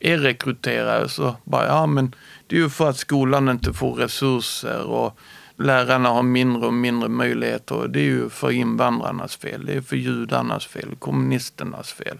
[0.00, 2.14] är rekryterade så bara, ja men
[2.46, 5.18] det är ju för att skolan inte får resurser och
[5.56, 7.88] lärarna har mindre och mindre möjligheter.
[7.88, 12.18] Det är ju för invandrarnas fel, det är för judarnas fel, kommunisternas fel.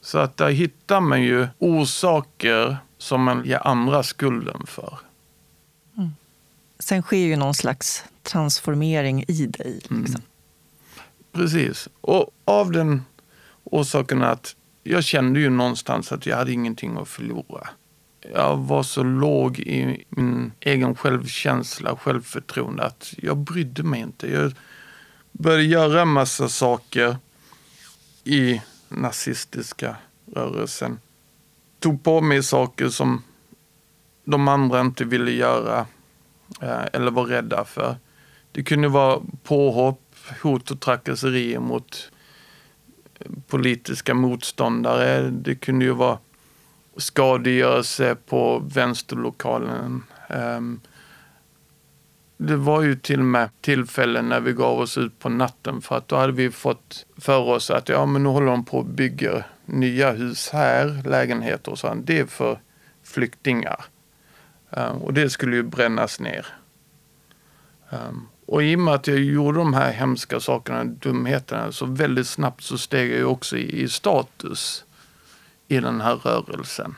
[0.00, 4.98] Så att där hittar man ju orsaker som man ger andra skulden för.
[6.78, 6.84] Mm.
[6.84, 9.74] Sen sker ju någon slags transformering i dig.
[9.74, 9.96] Liksom.
[9.96, 10.22] Mm.
[11.32, 11.88] Precis.
[12.00, 13.02] Och av den
[13.64, 17.68] orsaken att jag kände ju någonstans att jag hade ingenting att förlora.
[18.34, 24.32] Jag var så låg i min egen självkänsla och självförtroende att jag brydde mig inte.
[24.32, 24.52] Jag
[25.32, 27.16] började göra en massa saker
[28.24, 29.96] i nazistiska
[30.34, 30.98] rörelsen.
[31.78, 33.22] Tog på mig saker som
[34.24, 35.86] de andra inte ville göra
[36.60, 37.96] Eh, eller var rädda för.
[38.52, 42.10] Det kunde vara påhopp, hot och trakasserier mot
[43.18, 45.30] eh, politiska motståndare.
[45.30, 46.18] Det kunde ju vara
[46.96, 50.02] skadegörelse på vänsterlokalen.
[50.28, 50.80] Ehm,
[52.36, 55.96] det var ju till och med tillfällen när vi gav oss ut på natten för
[55.96, 58.84] att då hade vi fått för oss att ja, men nu håller de på och
[58.84, 62.06] bygger nya hus här, lägenheter och sånt.
[62.06, 62.58] Det är för
[63.02, 63.84] flyktingar.
[64.70, 66.46] Um, och det skulle ju brännas ner.
[67.90, 72.26] Um, och i och med att jag gjorde de här hemska sakerna, dumheterna, så väldigt
[72.26, 74.84] snabbt så steg jag också i, i status
[75.68, 76.94] i den här rörelsen.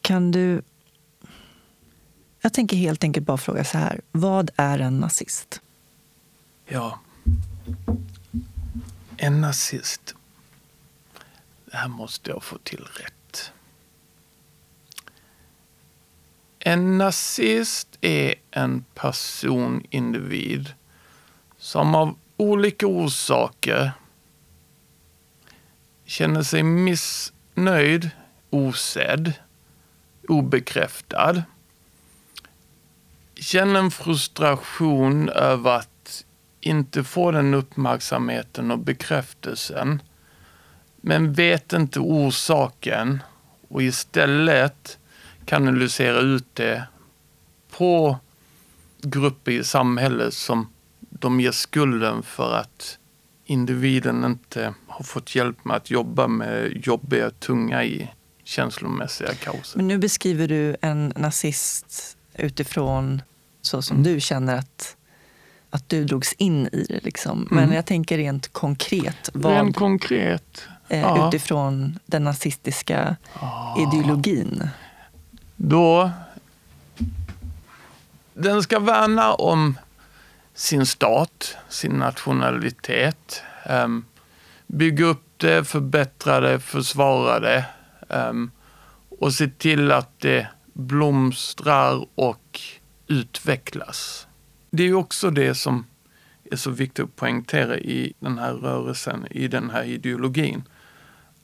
[0.00, 0.62] Kan du...
[2.40, 4.00] Jag tänker helt enkelt bara fråga så här.
[4.12, 5.60] Vad är en nazist?
[6.66, 7.00] Ja.
[9.16, 10.14] En nazist.
[11.64, 13.21] Det här måste jag få till rätt.
[16.64, 20.72] En nazist är en person, individ,
[21.58, 23.92] som av olika orsaker
[26.04, 28.10] känner sig missnöjd,
[28.50, 29.32] osedd,
[30.28, 31.42] obekräftad.
[33.34, 36.24] Känner en frustration över att
[36.60, 40.02] inte få den uppmärksamheten och bekräftelsen.
[40.96, 43.22] Men vet inte orsaken
[43.68, 44.98] och istället
[45.44, 46.84] kanalisera ut det
[47.76, 48.18] på
[49.02, 50.68] grupper i samhället som
[51.00, 52.98] de ger skulden för att
[53.44, 58.10] individen inte har fått hjälp med att jobba med jobbiga, tunga i
[58.44, 59.76] känslomässiga kaoser.
[59.76, 63.22] Men nu beskriver du en nazist utifrån
[63.62, 64.12] så som mm.
[64.12, 64.96] du känner att,
[65.70, 67.04] att du drogs in i det.
[67.04, 67.48] Liksom.
[67.50, 67.74] Men mm.
[67.76, 69.30] jag tänker rent konkret.
[69.32, 70.68] Vad, rent konkret?
[70.88, 71.28] Eh, ja.
[71.28, 73.82] Utifrån den nazistiska ah.
[73.82, 74.68] ideologin.
[75.64, 76.10] Då
[78.34, 79.78] den ska värna om
[80.54, 83.42] sin stat, sin nationalitet.
[83.64, 84.04] Ehm,
[84.66, 87.64] bygga upp det, förbättra det, försvara det.
[88.08, 88.50] Ehm,
[89.20, 92.60] och se till att det blomstrar och
[93.06, 94.26] utvecklas.
[94.70, 95.86] Det är också det som
[96.50, 100.62] är så viktigt att poängtera i den här rörelsen, i den här ideologin.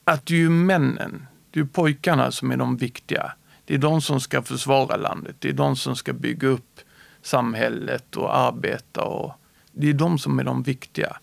[0.05, 3.33] Att det är ju männen, det är pojkarna som är de viktiga.
[3.69, 6.81] Det är de som ska försvara landet, det är de som ska bygga upp
[7.23, 9.05] samhället och arbeta.
[9.05, 9.33] Och
[9.73, 11.17] det är de som är de viktiga.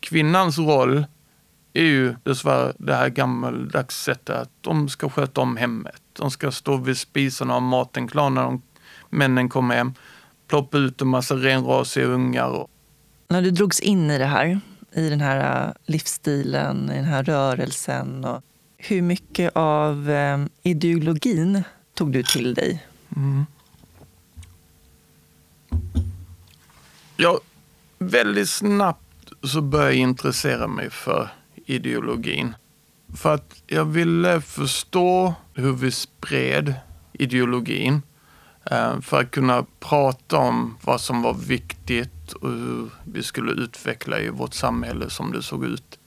[0.00, 1.04] Kvinnans roll
[1.72, 6.02] är ju dessvärre det här gammaldags sättet att de ska sköta om hemmet.
[6.12, 8.62] De ska stå vid spisen och ha maten klar när de,
[9.10, 9.94] männen kommer hem.
[10.48, 12.48] Ploppa ut en massa renrasiga ungar.
[12.48, 12.70] Och...
[13.28, 14.60] När du drogs in i det här,
[14.94, 18.24] i den här äh, livsstilen, i den här rörelsen.
[18.24, 18.42] Och
[18.76, 21.62] hur mycket av eh, ideologin
[22.00, 22.86] tog du till dig?
[23.16, 23.46] Mm.
[27.16, 27.40] Ja,
[27.98, 31.28] väldigt snabbt så började jag intressera mig för
[31.66, 32.54] ideologin.
[33.16, 36.74] För att jag ville förstå hur vi spred
[37.12, 38.02] ideologin.
[38.70, 44.20] Eh, för att kunna prata om vad som var viktigt och hur vi skulle utveckla
[44.20, 45.98] i vårt samhälle som det såg ut.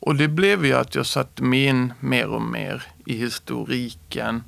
[0.00, 4.42] Och det blev ju att jag satte mig in mer och mer i historiken.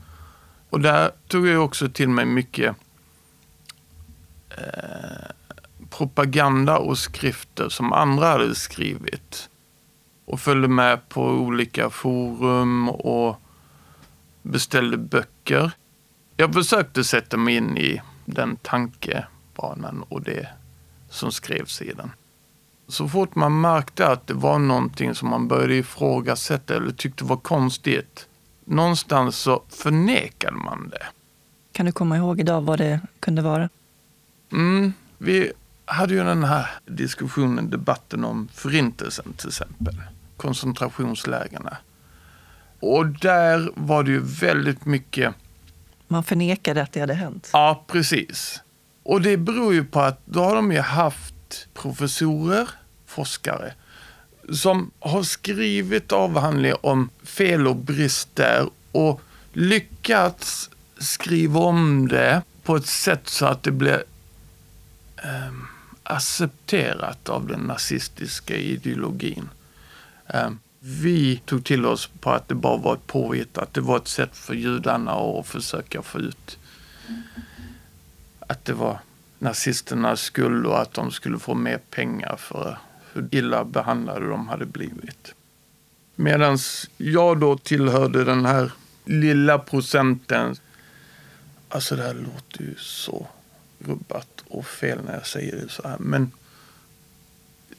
[0.72, 2.76] Och där tog jag också till mig mycket
[4.50, 5.30] eh,
[5.90, 9.48] propaganda och skrifter som andra hade skrivit.
[10.24, 13.40] Och följde med på olika forum och
[14.42, 15.70] beställde böcker.
[16.36, 20.48] Jag försökte sätta mig in i den tankebanan och det
[21.10, 22.10] som skrevs i den.
[22.88, 27.36] Så fort man märkte att det var någonting som man började ifrågasätta eller tyckte var
[27.36, 28.28] konstigt,
[28.64, 31.06] någonstans så förnekade man det.
[31.72, 33.68] Kan du komma ihåg idag vad det kunde vara?
[34.52, 35.52] Mm, vi
[35.84, 40.02] hade ju den här diskussionen, debatten om förintelsen till exempel.
[40.36, 41.76] Koncentrationslägerna.
[42.80, 45.34] Och där var det ju väldigt mycket...
[46.08, 47.50] Man förnekade att det hade hänt?
[47.52, 48.60] Ja, precis.
[49.02, 52.68] Och det beror ju på att då har de ju haft professorer,
[53.06, 53.74] forskare,
[54.52, 59.20] som har skrivit avhandlingar om fel och brister och
[59.52, 64.04] lyckats skriva om det på ett sätt så att det blir
[65.24, 65.66] um,
[66.02, 69.48] accepterat av den nazistiska ideologin.
[70.34, 73.96] Um, vi tog till oss på att det bara var ett påhitt, att det var
[73.96, 76.58] ett sätt för judarna att försöka få ut
[78.52, 78.98] att det var
[79.38, 82.78] nazisternas skuld och att de skulle få mer pengar för
[83.12, 85.34] hur illa behandlade de hade blivit.
[86.14, 86.58] Medan
[86.96, 88.72] jag då tillhörde den här
[89.04, 90.56] lilla procenten.
[91.68, 93.26] Alltså det här låter ju så
[93.78, 95.96] rubbat och fel när jag säger det så här.
[95.98, 96.30] Men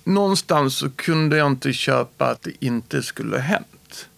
[0.04, 4.10] någonstans så kunde jag inte köpa att det inte skulle ha hänt.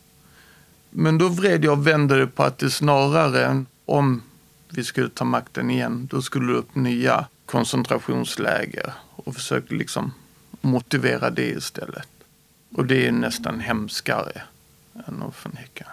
[0.89, 4.21] Men då vred jag och vände det på att det snarare, om
[4.69, 10.13] vi skulle ta makten igen, då skulle det upp nya koncentrationsläger och försökte liksom
[10.65, 12.09] motivera det istället.
[12.75, 14.41] Och det är nästan hemskare
[15.07, 15.87] än att förneka.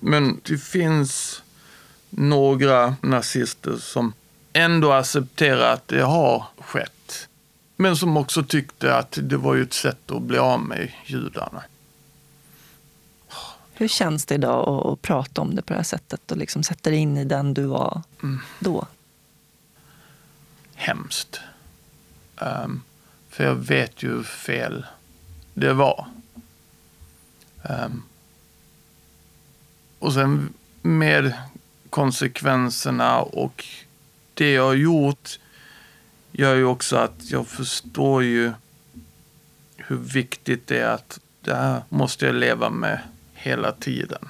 [0.00, 1.42] Men det finns
[2.10, 4.12] några nazister som
[4.52, 7.28] ändå accepterar att det har skett.
[7.76, 11.62] Men som också tyckte att det var ju ett sätt att bli av med judarna.
[13.74, 16.90] Hur känns det idag att prata om det på det här sättet och liksom sätta
[16.90, 18.40] dig in i den du var mm.
[18.58, 18.86] då?
[20.74, 21.40] Hemskt.
[22.36, 22.82] Um,
[23.32, 24.86] för jag vet ju hur fel
[25.54, 26.06] det var.
[27.62, 28.02] Um,
[29.98, 30.52] och sen
[30.82, 31.32] med
[31.90, 33.64] konsekvenserna och
[34.34, 35.38] det jag har gjort
[36.32, 38.52] gör ju också att jag förstår ju
[39.76, 43.00] hur viktigt det är att det här måste jag leva med
[43.32, 44.28] hela tiden.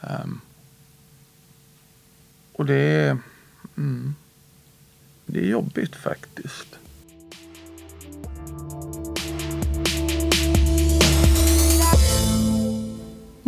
[0.00, 0.40] Um,
[2.52, 3.18] och det är,
[3.76, 4.14] mm,
[5.26, 6.77] det är jobbigt faktiskt.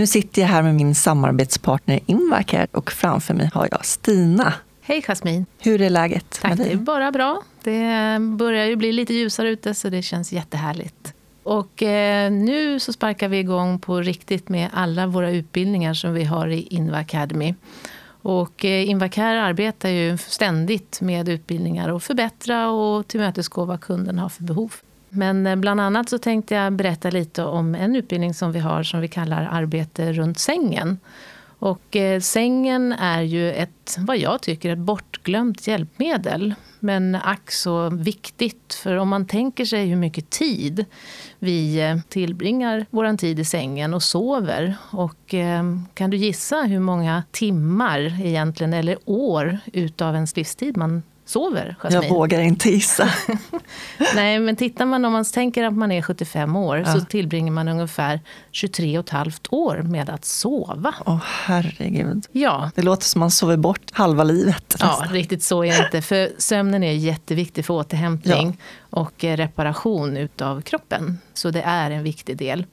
[0.00, 4.54] Nu sitter jag här med min samarbetspartner Invacare och framför mig har jag Stina.
[4.80, 5.46] Hej Jasmin.
[5.58, 6.66] Hur är läget Tack, med dig?
[6.66, 7.42] Det är bara bra.
[7.62, 11.14] Det börjar ju bli lite ljusare ute så det känns jättehärligt.
[11.42, 16.24] Och eh, nu så sparkar vi igång på riktigt med alla våra utbildningar som vi
[16.24, 17.54] har i Inva Academy.
[18.22, 24.28] Och eh, Invacare arbetar ju ständigt med utbildningar och förbättra och tillmötesgå vad kunden har
[24.28, 24.74] för behov.
[25.10, 28.82] Men eh, bland annat så tänkte jag berätta lite om en utbildning som vi har
[28.82, 30.98] som vi kallar Arbete runt sängen.
[31.58, 37.90] Och eh, sängen är ju ett, vad jag tycker, ett bortglömt hjälpmedel men ack så
[37.90, 38.74] viktigt.
[38.82, 40.84] För om man tänker sig hur mycket tid
[41.38, 44.74] vi eh, tillbringar vår tid i sängen och sover.
[44.90, 45.34] Och
[45.94, 52.02] kan du gissa hur många timmar egentligen, eller år, utav ens livstid man sover, Jasmin?
[52.02, 53.10] Jag vågar inte gissa.
[54.14, 56.94] Nej, men tittar man om man tänker att man är 75 år ja.
[56.94, 58.20] så tillbringar man ungefär
[58.50, 60.94] 23 och ett halvt år med att sova.
[61.06, 62.26] Åh oh, herregud.
[62.32, 62.70] Ja.
[62.74, 64.76] Det låter som man sover bort halva livet.
[64.80, 66.02] Ja, riktigt så är det inte.
[66.02, 68.58] För sömnen är jätteviktig för återhämtning
[68.90, 69.00] ja.
[69.00, 71.18] och reparation utav kroppen.
[71.34, 72.66] Så det är en viktig del.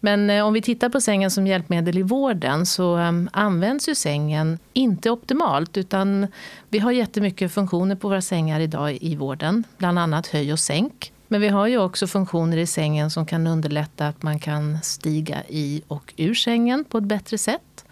[0.00, 3.94] Men eh, om vi tittar på sängen som hjälpmedel i vården så eh, används ju
[3.94, 6.26] sängen inte optimalt utan
[6.68, 9.64] vi har jättemycket funktioner på våra sängar idag i vården.
[9.78, 11.12] Bland annat höj och sänk.
[11.28, 15.42] Men vi har ju också funktioner i sängen som kan underlätta att man kan stiga
[15.48, 17.84] i och ur sängen på ett bättre sätt.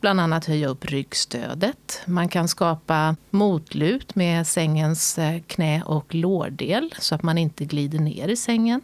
[0.00, 2.02] Bland annat höja upp ryggstödet.
[2.06, 7.98] Man kan skapa motlut med sängens eh, knä och lårdel så att man inte glider
[7.98, 8.80] ner i sängen.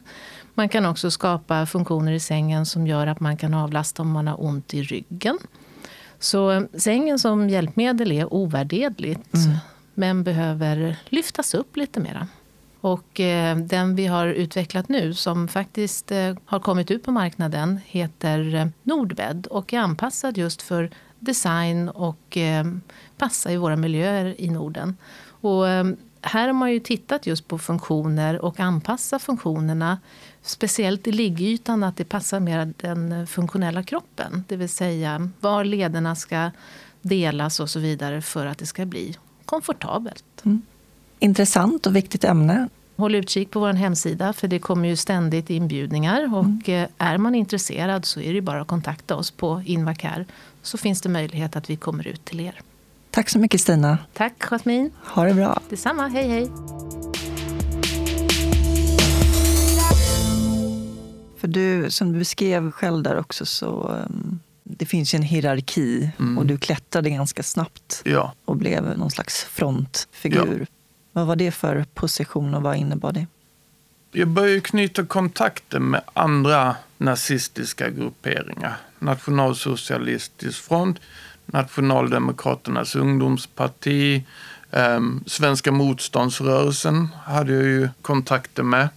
[0.58, 4.26] Man kan också skapa funktioner i sängen som gör att man kan avlasta om man
[4.26, 5.38] har ont i ryggen.
[6.18, 9.56] Så eh, sängen som hjälpmedel är ovärderligt mm.
[9.94, 12.28] men behöver lyftas upp lite mera.
[12.80, 17.80] Och eh, den vi har utvecklat nu som faktiskt eh, har kommit ut på marknaden
[17.86, 22.64] heter eh, Nordbed och är anpassad just för design och eh,
[23.18, 24.96] passa i våra miljöer i Norden.
[25.40, 25.84] Och, eh,
[26.22, 29.98] här har man ju tittat just på funktioner och anpassa funktionerna
[30.42, 34.44] speciellt i liggytan, att det passar mer den funktionella kroppen.
[34.48, 36.50] Det vill säga var lederna ska
[37.02, 40.24] delas och så vidare för att det ska bli komfortabelt.
[40.44, 40.62] Mm.
[41.18, 42.68] Intressant och viktigt ämne.
[42.96, 46.34] Håll utkik på vår hemsida för det kommer ju ständigt inbjudningar.
[46.34, 46.88] Och mm.
[46.98, 50.24] Är man intresserad så är det bara att kontakta oss på Invacare
[50.62, 52.60] så finns det möjlighet att vi kommer ut till er.
[53.10, 53.98] Tack så mycket Stina.
[54.12, 54.90] Tack Jasmin.
[55.04, 55.60] Ha det bra.
[55.68, 56.08] Detsamma.
[56.08, 56.50] Hej hej.
[61.48, 66.10] För du, som du beskrev själv där också, så um, det finns ju en hierarki
[66.18, 66.38] mm.
[66.38, 68.32] och du klättrade ganska snabbt ja.
[68.44, 70.58] och blev någon slags frontfigur.
[70.60, 70.66] Ja.
[71.12, 73.26] Vad var det för position och vad innebar det?
[74.12, 78.76] Jag började knyta kontakter med andra nazistiska grupperingar.
[78.98, 81.00] Nationalsocialistisk front,
[81.46, 84.24] Nationaldemokraternas ungdomsparti,
[84.70, 88.88] eh, Svenska motståndsrörelsen hade jag ju kontakter med.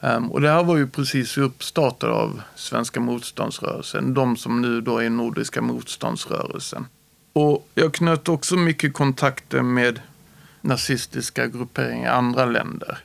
[0.00, 4.98] Um, och det här var ju precis uppstartat av Svenska motståndsrörelsen, de som nu då
[4.98, 6.86] är Nordiska motståndsrörelsen.
[7.32, 10.00] Och jag knöt också mycket kontakter med
[10.60, 12.98] nazistiska grupperingar i andra länder.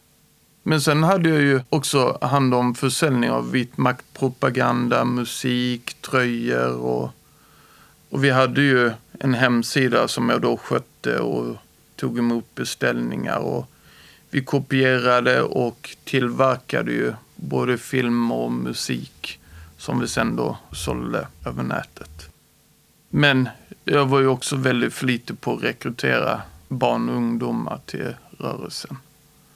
[0.64, 7.12] Men sen hade jag ju också hand om försäljning av vit maktpropaganda, musik, tröjor och,
[8.10, 11.56] och vi hade ju en hemsida som jag då skötte och
[11.96, 13.70] tog emot beställningar och
[14.36, 19.40] vi kopierade och tillverkade ju både film och musik
[19.78, 22.30] som vi sen då sålde över nätet.
[23.10, 23.50] Men
[23.84, 28.98] jag var ju också väldigt flitig på att rekrytera barn och ungdomar till rörelsen.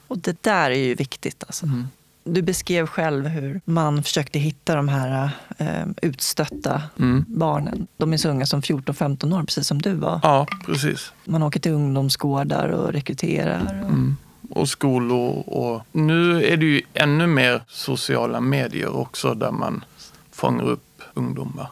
[0.07, 1.65] Och det där är ju viktigt alltså.
[1.65, 1.87] Mm.
[2.23, 7.25] Du beskrev själv hur man försökte hitta de här eh, utstötta mm.
[7.27, 7.87] barnen.
[7.97, 10.19] De är så unga som 14-15 år, precis som du var.
[10.23, 11.11] Ja, precis.
[11.25, 13.81] Man åker till ungdomsgårdar och rekryterar.
[13.83, 13.89] Och...
[13.89, 14.17] Mm
[14.49, 15.43] och skolor.
[15.47, 19.83] Och nu är det ju ännu mer sociala medier också där man
[20.31, 21.67] fångar upp ungdomar.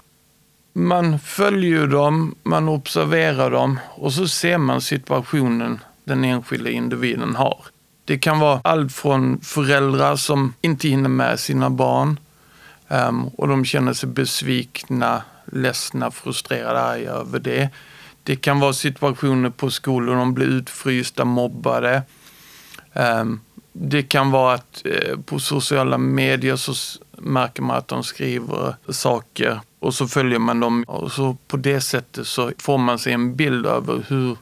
[0.74, 7.58] Man följer dem, man observerar dem och så ser man situationen den enskilda individen har.
[8.06, 12.20] Det kan vara allt från föräldrar som inte hinner med sina barn
[12.88, 17.70] um, och de känner sig besvikna, ledsna, frustrerade, arga över det.
[18.24, 22.04] Det kan vara situationer på skolor de blir utfrysta, mobbade.
[22.98, 23.40] Ehm,
[23.74, 29.60] det kan vara att eh, på sociala medier så märker man att de skriver saker
[29.80, 33.36] och så följer man dem och så på det sättet så får man sig en
[33.36, 34.38] bild över hur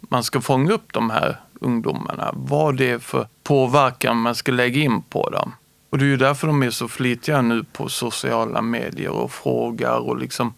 [0.00, 2.30] man ska fånga upp de här ungdomarna.
[2.34, 5.52] Vad det är för påverkan man ska lägga in på dem.
[5.90, 9.98] Och det är ju därför de är så flitiga nu på sociala medier och frågar
[9.98, 10.54] och liksom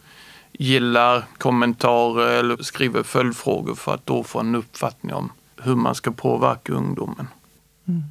[0.53, 5.31] gillar kommentarer eller skriver följdfrågor för att då få en uppfattning om
[5.63, 7.29] hur man ska påverka ungdomen.
[7.89, 8.03] Mm.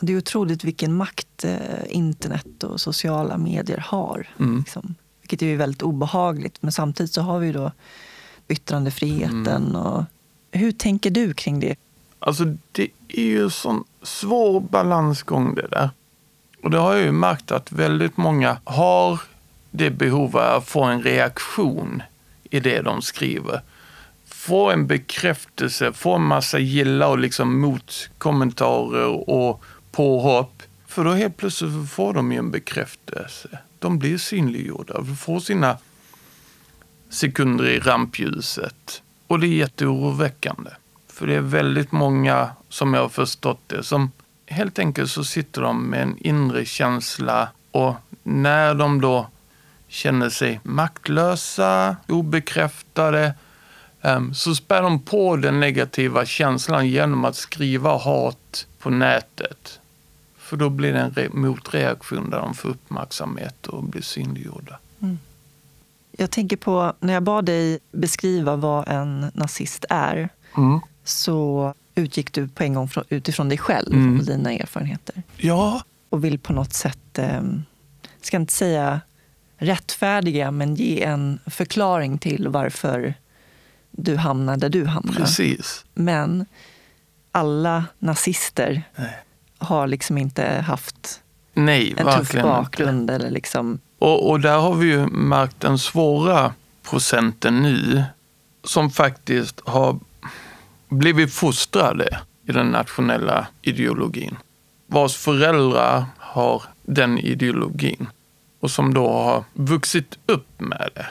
[0.00, 1.58] Det är otroligt vilken makt eh,
[1.88, 4.28] internet och sociala medier har.
[4.38, 4.58] Mm.
[4.58, 4.94] Liksom.
[5.20, 6.62] Vilket är väldigt obehagligt.
[6.62, 7.72] Men samtidigt så har vi då
[8.48, 9.46] yttrandefriheten.
[9.46, 9.76] Mm.
[9.76, 10.04] Och,
[10.50, 11.76] hur tänker du kring det?
[12.18, 15.90] Alltså det är ju en sån svår balansgång det där.
[16.62, 19.20] Och det har jag ju märkt att väldigt många har
[19.70, 22.02] det behovet att få en reaktion
[22.50, 23.60] i det de skriver
[24.46, 30.62] få en bekräftelse, få en massa gilla och liksom motkommentarer och påhopp.
[30.86, 33.48] För då helt plötsligt får de ju en bekräftelse.
[33.78, 35.78] De blir synliggjorda, får sina
[37.08, 39.02] sekunder i rampljuset.
[39.26, 40.70] Och det är jätteoroväckande.
[41.08, 44.12] För det är väldigt många, som jag har förstått det, som
[44.46, 49.28] helt enkelt så sitter de med en inre känsla och när de då
[49.88, 53.34] känner sig maktlösa, obekräftade,
[54.34, 59.80] så spär de på den negativa känslan genom att skriva hat på nätet.
[60.38, 64.78] För då blir det en motreaktion där de får uppmärksamhet och blir synliggjorda.
[65.02, 65.18] Mm.
[66.12, 70.80] Jag tänker på, när jag bad dig beskriva vad en nazist är, mm.
[71.04, 74.18] så utgick du på en gång från, utifrån dig själv mm.
[74.18, 75.22] och dina erfarenheter.
[75.36, 75.82] Ja.
[76.08, 77.42] Och vill på något sätt, eh,
[78.20, 79.00] ska inte säga
[79.56, 83.14] rättfärdiga, men ge en förklaring till varför
[83.96, 85.14] du hamnar där du hamnar.
[85.14, 85.84] Precis.
[85.94, 86.46] Men
[87.32, 89.18] alla nazister Nej.
[89.58, 91.20] har liksom inte haft
[91.54, 93.10] Nej, en tuff bakgrund.
[93.10, 93.78] Eller liksom...
[93.98, 98.04] och, och där har vi ju märkt den svåra procenten nu
[98.64, 99.98] som faktiskt har
[100.88, 104.36] blivit fostrade i den nationella ideologin.
[104.86, 108.06] Vars föräldrar har den ideologin
[108.60, 111.06] och som då har vuxit upp med det.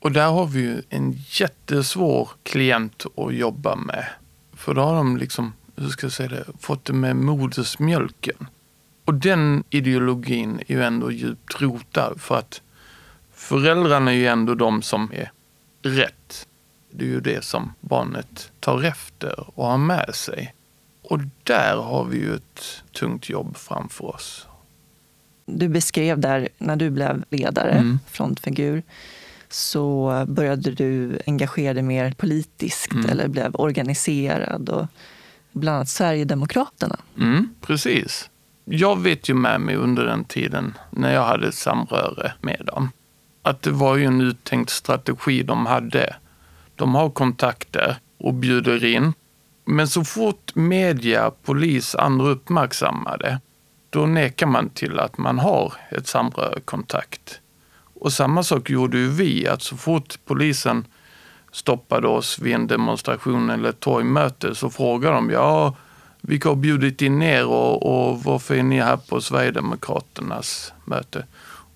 [0.00, 4.06] Och där har vi ju en jättesvår klient att jobba med.
[4.52, 8.46] För då har de liksom, hur ska jag säga det, fått det med modersmjölken.
[9.04, 12.62] Och den ideologin är ju ändå djupt rotad för att
[13.34, 15.32] föräldrarna är ju ändå de som är
[15.82, 16.46] rätt.
[16.90, 20.54] Det är ju det som barnet tar efter och har med sig.
[21.02, 24.46] Och där har vi ju ett tungt jobb framför oss.
[25.46, 27.98] Du beskrev där, när du blev ledare, mm.
[28.06, 28.82] frontfigur,
[29.52, 33.10] så började du engagera dig mer politiskt mm.
[33.10, 34.68] eller blev organiserad.
[34.68, 34.86] Och
[35.52, 36.96] bland annat Sverigedemokraterna.
[37.18, 38.30] Mm, precis.
[38.64, 42.90] Jag vet ju med mig under den tiden när jag hade samröre med dem
[43.42, 46.16] att det var ju en uttänkt strategi de hade
[46.76, 49.12] de har kontakter och bjuder in.
[49.64, 53.40] Men så fort media, polis, andra uppmärksammar det,
[53.90, 57.39] då nekar man till att man har ett samrörekontakt.
[58.00, 60.84] Och samma sak gjorde ju vi, att så fort polisen
[61.52, 65.74] stoppade oss vid en demonstration eller ett torgmöte så frågade de, ja,
[66.20, 71.26] vilka har bjudit in er och, och varför är ni här på Sverigedemokraternas möte?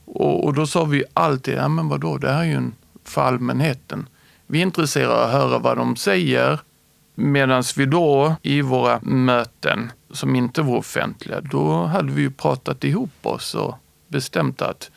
[0.05, 3.23] Och, och då sa vi alltid, ja men vadå, det här är ju en, för
[3.23, 4.09] allmänheten.
[4.47, 6.59] Vi är intresserade av att höra vad de säger.
[7.15, 12.85] Medan vi då i våra möten som inte var offentliga, då hade vi ju pratat
[12.85, 13.75] ihop oss och
[14.09, 14.91] bestämt att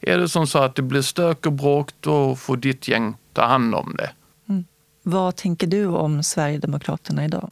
[0.00, 3.44] är det som så att det blir stök och bråk, då får ditt gäng ta
[3.44, 4.10] hand om det.
[4.48, 4.64] Mm.
[5.02, 7.50] Vad tänker du om Sverigedemokraterna idag?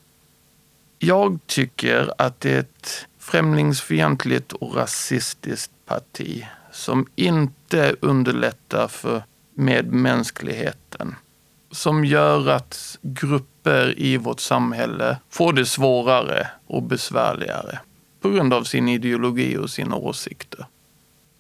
[0.99, 9.23] Jag tycker att det är ett främlingsfientligt och rasistiskt parti som inte underlättar för
[9.55, 11.15] medmänskligheten
[11.71, 17.79] som gör att grupper i vårt samhälle får det svårare och besvärligare
[18.21, 20.67] på grund av sin ideologi och sina åsikter.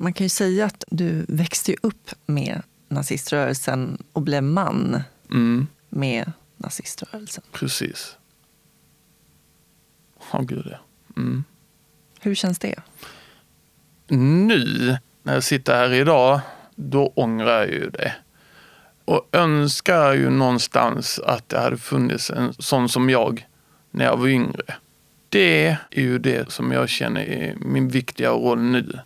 [0.01, 5.66] Man kan ju säga att du växte upp med naziströrelsen och blev man mm.
[5.88, 7.44] med naziströrelsen.
[7.53, 8.16] Precis.
[10.32, 10.78] Ja, oh, gud ja.
[11.16, 11.44] Mm.
[12.20, 12.74] Hur känns det?
[14.09, 16.40] Nu, när jag sitter här idag,
[16.74, 18.14] då ångrar jag ju det
[19.05, 23.46] och önskar ju någonstans att det hade funnits en sån som jag
[23.90, 24.74] när jag var yngre.
[25.28, 28.99] Det är ju det som jag känner är min viktiga roll nu.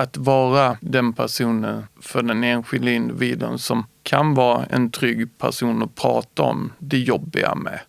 [0.00, 5.94] Att vara den personen för den enskilda individen som kan vara en trygg person att
[5.94, 7.80] prata om det jobbiga med.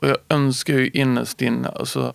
[0.00, 2.12] Och jag önskar ju innerst inne, alltså,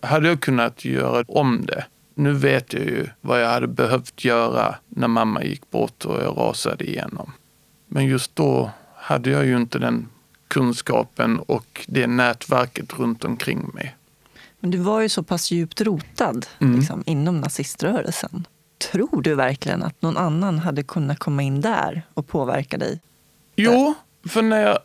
[0.00, 1.84] hade jag kunnat göra om det,
[2.14, 6.38] nu vet jag ju vad jag hade behövt göra när mamma gick bort och jag
[6.38, 7.32] rasade igenom.
[7.86, 10.08] Men just då hade jag ju inte den
[10.48, 13.96] kunskapen och det nätverket runt omkring mig.
[14.60, 16.78] Men du var ju så pass djupt rotad mm.
[16.78, 18.46] liksom, inom naziströrelsen.
[18.80, 23.00] Tror du verkligen att någon annan hade kunnat komma in där och påverka dig?
[23.56, 23.94] Jo,
[24.28, 24.78] för när, jag,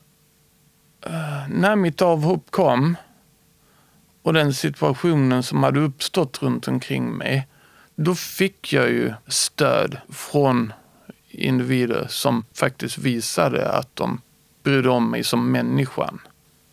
[1.01, 2.95] eh, när mitt avhopp kom
[4.21, 7.47] och den situationen som hade uppstått runt omkring mig,
[7.95, 10.73] då fick jag ju stöd från
[11.29, 14.21] individer som faktiskt visade att de
[14.63, 16.19] brydde om mig som människan.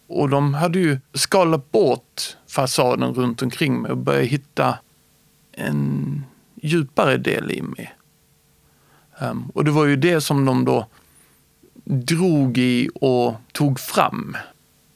[0.07, 4.79] Och de hade ju skalat bort fasaden runt omkring mig och börjat hitta
[5.53, 6.25] en
[6.63, 7.95] djupare del i mig.
[9.21, 10.87] Um, ehm, och det var ju det som de då
[11.85, 14.37] drog i och tog fram.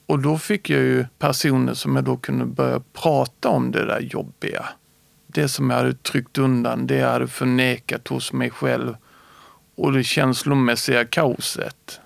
[0.06, 4.00] Och då fick jag ju personer som jag då kunde börja prata om det där
[4.00, 4.66] jobbiga.
[5.26, 8.96] Det som jag hade tryckt undan, det jag hade förnekat hos mig själv
[9.76, 12.00] och det känslomässiga kaoset.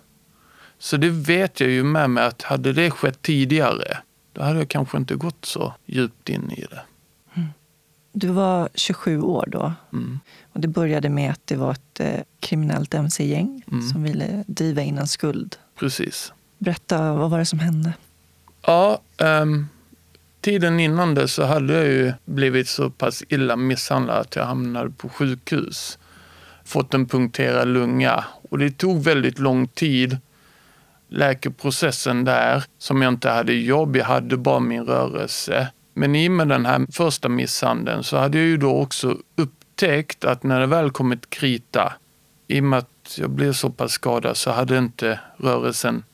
[0.78, 3.98] Så det vet jag ju med mig att hade det skett tidigare,
[4.32, 6.80] då hade jag kanske inte gått så djupt in i det.
[8.12, 9.72] Du var 27 år då.
[9.92, 10.20] Mm.
[10.52, 13.88] Och det började med att det var ett eh, kriminellt mc-gäng Mm.
[13.88, 15.56] som ville driva in en skuld.
[15.78, 16.32] Precis.
[16.58, 17.92] Berätta, vad var det som hände?
[18.66, 19.66] Ja, ehm,
[20.40, 24.90] tiden innan det så hade jag ju blivit så pass illa misshandlad att jag hamnade
[24.90, 25.98] på sjukhus.
[26.64, 30.18] Fått en punkterad lunga och det tog väldigt lång tid.
[31.08, 35.68] Läkeprocessen där, som jag inte hade jobb, jag hade bara min rörelse.
[35.95, 40.24] Men i och med den här första misshandeln så hade jag ju då också upptäckt
[40.24, 41.93] att när det väl kommit krita,
[42.47, 46.05] i och med att jag blev så pass skadad så hade inte rörelsen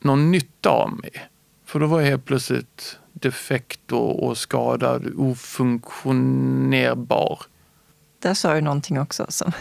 [0.00, 1.28] någon nytta av mig.
[1.64, 7.42] För då var jag helt plötsligt defekt och, och skadad, ofunktionerbar.
[8.18, 9.52] Där sa du någonting också som,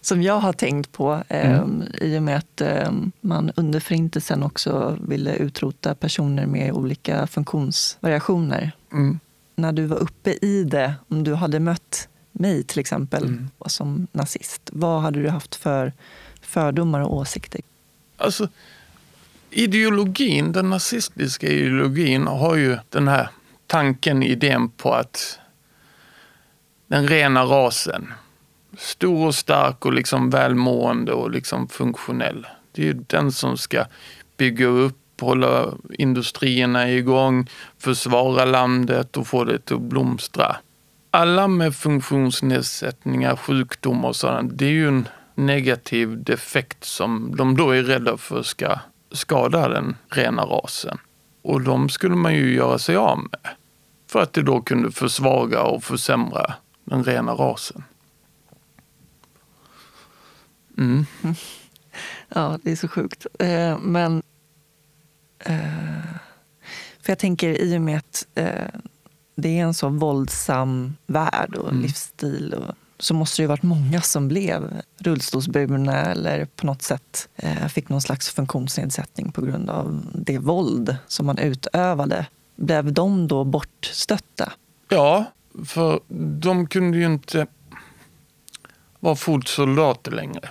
[0.00, 1.82] som jag har tänkt på eh, Mm.
[2.00, 8.72] i och med att eh, man under Förintelsen också ville utrota personer med olika funktionsvariationer.
[8.92, 9.20] Mm.
[9.56, 13.48] När du var uppe i det, om du hade mött mig till exempel Mm.
[13.66, 15.92] som nazist, vad hade du haft för
[16.42, 17.60] fördomar och åsikter?
[18.16, 18.48] Alltså,
[19.50, 23.28] ideologin, den nazistiska ideologin har ju den här
[23.66, 25.38] tanken, idén på att
[26.86, 28.12] den rena rasen,
[28.78, 32.46] stor och stark och liksom välmående och liksom funktionell.
[32.72, 33.84] Det är ju den som ska
[34.36, 37.46] bygga upp, hålla industrierna igång,
[37.78, 40.56] försvara landet och få det att blomstra.
[41.10, 47.70] Alla med funktionsnedsättningar, sjukdomar och sådant, det är ju en negativ defekt som de då
[47.70, 48.78] är rädda för ska
[49.12, 50.98] skada den rena rasen.
[51.42, 53.54] Och de skulle man ju göra sig av med.
[54.10, 56.54] För att det då kunde försvaga och försämra
[56.84, 57.84] den rena rasen.
[60.80, 61.06] Mm.
[62.28, 63.26] Ja, det är så sjukt.
[63.38, 64.22] Eh, men...
[65.38, 66.14] Eh,
[67.02, 68.80] för jag tänker i och med att eh,
[69.36, 71.82] det är en så våldsam värld och Mm.
[71.82, 77.28] livsstil och, så måste det ju varit många som blev rullstolsburna eller på något sätt
[77.36, 82.26] eh, fick någon slags funktionsnedsättning på grund av det våld som man utövade.
[82.56, 84.52] Blev de då bortstötta?
[84.88, 85.24] Ja,
[85.64, 86.00] för
[86.40, 87.46] de kunde ju inte
[89.00, 90.50] vara fotsoldater längre.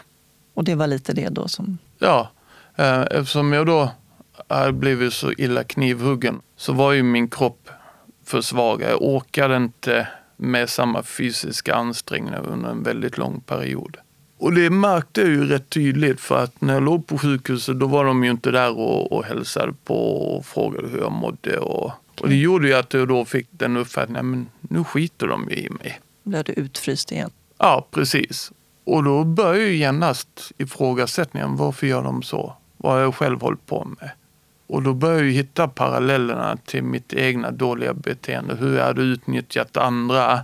[0.60, 1.78] Och det var lite det då som...
[1.99, 2.32] Ja,
[2.76, 3.91] eh, eftersom jag då
[4.47, 7.70] hade blivit så illa knivhuggen så var ju min kropp
[8.26, 8.82] för svag.
[8.82, 10.07] Jag orkade inte
[10.38, 13.97] med samma fysiska ansträngningar under en väldigt lång period.
[14.38, 17.88] Och det märkte jag ju rätt tydligt för att när jag låg på sjukhuset då
[17.88, 19.95] var de ju inte där och, och hälsade på
[20.36, 21.57] och frågade hur jag mådde.
[21.57, 21.91] Och,
[22.22, 25.55] och det gjorde ju att jag då fick den uppfattningen, men nu skiter de ju
[25.55, 25.99] i mig.
[26.24, 27.32] Blev du utfryst igen?
[27.57, 28.51] Ja, precis.
[28.90, 31.56] Och då börjar ju genast ifrågasättningen.
[31.56, 32.54] Varför gör de så?
[32.78, 34.12] Vad har jag själv hållit på med?
[34.68, 38.56] Och då börjar jag ju hitta parallellerna till mitt egna dåliga beteende.
[38.56, 40.40] Hur jag hade utnyttjat andra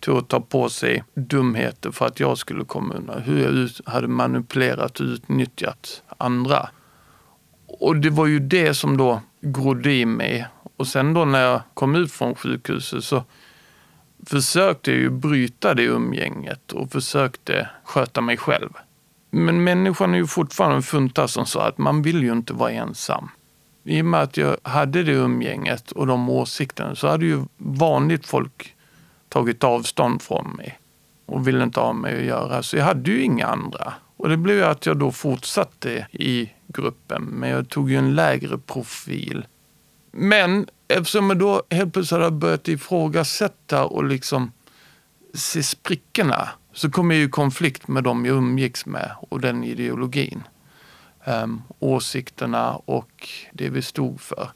[0.00, 3.22] till att ta på sig dumheter för att jag skulle komma undan.
[3.22, 6.68] Hur jag hade manipulerat och utnyttjat andra.
[7.66, 10.46] Och det var ju det som då grodde i mig.
[10.76, 13.24] Och sen då när jag kom ut från sjukhuset så
[14.26, 18.70] försökte jag ju bryta det umgänget och försökte sköta mig själv.
[19.30, 23.28] Men människan är ju fortfarande funtad som så att man vill ju inte vara ensam.
[23.84, 28.26] I och med att jag hade det umgänget och de åsikterna så hade ju vanligt
[28.26, 28.74] folk
[29.28, 30.78] tagit avstånd från mig
[31.26, 32.62] och ville inte ha mig att göra.
[32.62, 33.92] Så jag hade ju inga andra.
[34.16, 38.14] Och det blev ju att jag då fortsatte i gruppen, men jag tog ju en
[38.14, 39.46] lägre profil.
[40.10, 44.52] Men eftersom jag då helt plötsligt hade börjat ifrågasätta och liksom
[45.34, 50.42] se sprickorna så kom jag i konflikt med dem jag umgicks med och den ideologin.
[51.24, 54.50] Um, åsikterna och det vi stod för.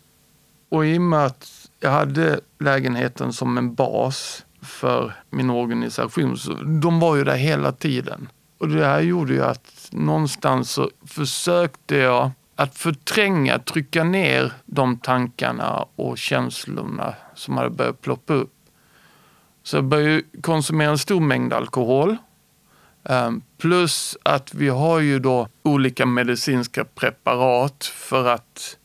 [0.68, 6.52] Och i och med att jag hade lägenheten som en bas för min organisation, så
[6.52, 8.28] de var ju där hela tiden.
[8.58, 14.98] Och det här gjorde ju att någonstans så försökte jag att förtränga, trycka ner de
[14.98, 18.52] tankarna och känslorna som hade börjat ploppa upp.
[19.62, 22.16] Så jag började konsumera en stor mängd alkohol.
[23.04, 28.76] Ehm, plus att vi har ju då olika medicinska preparat för att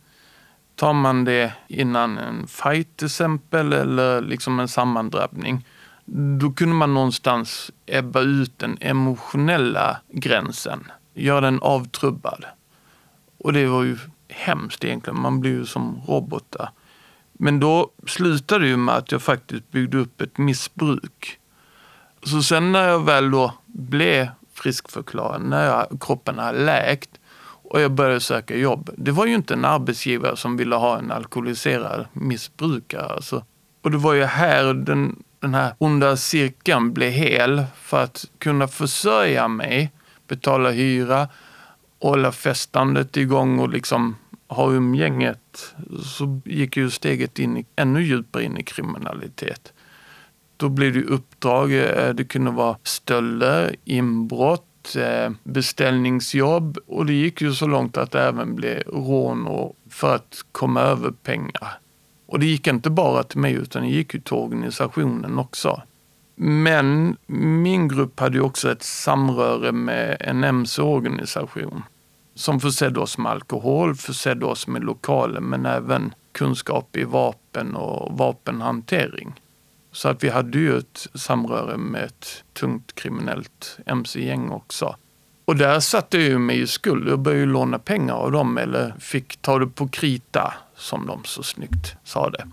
[0.76, 5.66] tar man det innan en fight till exempel eller liksom en sammandrabbning
[6.10, 12.46] då kunde man någonstans ebba ut den emotionella gränsen, göra den avtrubbad.
[13.38, 13.98] Och det var ju
[14.30, 15.22] hemskt egentligen.
[15.22, 16.70] Man blir ju som robotar.
[17.34, 21.40] Men då slutade det ju med att jag faktiskt byggde upp ett missbruk.
[22.24, 27.10] Så sen när jag väl då blev friskförklarad, när jag, kroppen hade läkt
[27.70, 28.90] och jag började söka jobb.
[28.98, 33.06] Det var ju inte en arbetsgivare som ville ha en alkoholiserad missbrukare.
[33.06, 33.46] Alltså.
[33.82, 38.68] Och det var ju här den, den här onda cirkeln blev hel för att kunna
[38.68, 39.92] försörja mig,
[40.28, 41.28] betala hyra,
[42.00, 44.16] hålla festandet igång och liksom
[44.48, 49.74] ha umgänget så gick ju steget in i, ännu djupare in i kriminalitet.
[50.58, 57.42] Då blev det uppdrag, eh, det kunde vara stölder, inbrott, eh, beställningsjobb och det gick
[57.42, 61.80] ju så långt att det även blev rån och för att komma över pengar.
[62.26, 65.82] Och det gick inte bara till mig utan det gick ju till organisationen också.
[66.40, 71.84] Men min grupp hade ju också ett samröre med en mc-organisation
[72.36, 78.18] som försedde oss med alkohol, försedde oss med lokaler men även kunskap i vapen och
[78.18, 79.34] vapenhantering.
[79.92, 84.96] Så att vi hade ju ett samröre med ett tungt kriminellt mc-gäng också.
[85.46, 87.10] Och där satte jag ju mig i skuld.
[87.10, 91.24] Jag började ju låna pengar av dem eller fick ta det på krita, som de
[91.24, 92.48] så snyggt sa det.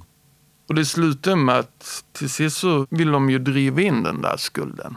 [0.67, 4.37] Och det slutar med att till sist så vill de ju driva in den där
[4.37, 4.97] skulden.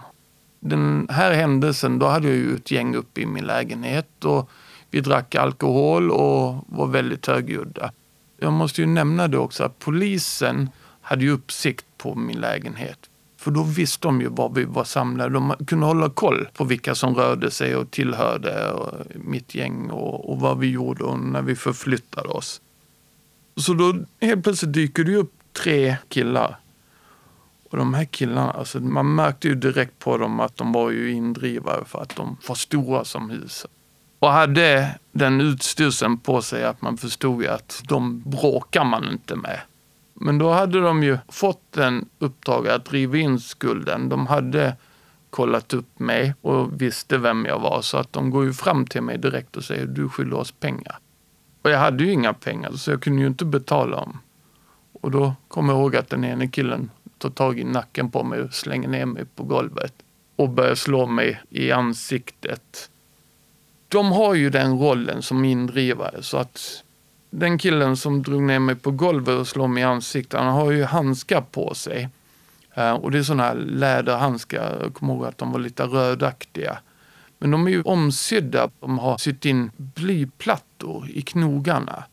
[0.60, 4.50] Den här händelsen, då hade jag ju ett gäng uppe i min lägenhet och
[4.92, 7.92] vi drack alkohol och var väldigt högljudda.
[8.40, 10.70] Jag måste ju nämna det också att polisen
[11.02, 13.10] hade ju uppsikt på min lägenhet.
[13.38, 15.34] För då visste de ju var vi var samlade.
[15.34, 18.74] De kunde hålla koll på vilka som rörde sig och tillhörde
[19.16, 22.62] mitt gäng och, och vad vi gjorde och när vi förflyttade oss.
[23.56, 26.60] Så då helt plötsligt dyker det upp tre killar.
[27.70, 31.12] Och de här killarna, alltså man märkte ju direkt på dem att de var ju
[31.12, 33.72] indrivare för att de var stora som huset
[34.20, 39.36] och hade den utstyrseln på sig att man förstod ju att de bråkar man inte
[39.36, 39.60] med.
[40.14, 44.10] Men då hade de ju fått en uppdrag att driva in skulden.
[44.10, 44.76] De hade
[45.30, 49.02] kollat upp mig och visste vem jag var så att de går ju fram till
[49.02, 51.00] mig direkt och säger du skyller oss pengar.
[51.62, 54.20] Och jag hade ju inga pengar så jag kunde ju inte betala dem.
[55.02, 58.42] Och då kommer jag ihåg att den ene killen tar tag i nacken på mig
[58.42, 59.94] och slänger ner mig på golvet
[60.36, 62.90] och börjar slå mig i ansiktet
[63.88, 66.84] de har ju den rollen som indrivare så att
[67.30, 70.72] den killen som drog ner mig på golvet och slog mig i ansiktet, han har
[70.72, 72.10] ju handskar på sig.
[72.74, 76.78] Eh, och det är sådana här läderhandskar, jag kommer ihåg att de var lite rödaktiga.
[77.40, 82.04] Men de är ju omsydda, de har sytt in blyplattor i knogarna.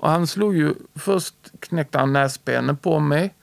[0.00, 3.34] Och han slog ju, först knäckte han näsbenet på mig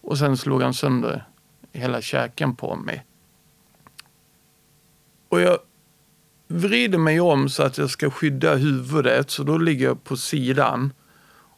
[0.00, 1.24] och sen slog han sönder
[1.72, 3.04] hela käken på mig.
[5.28, 5.58] Och jag
[6.48, 10.92] vrider mig om så att jag ska skydda huvudet, så då ligger jag på sidan.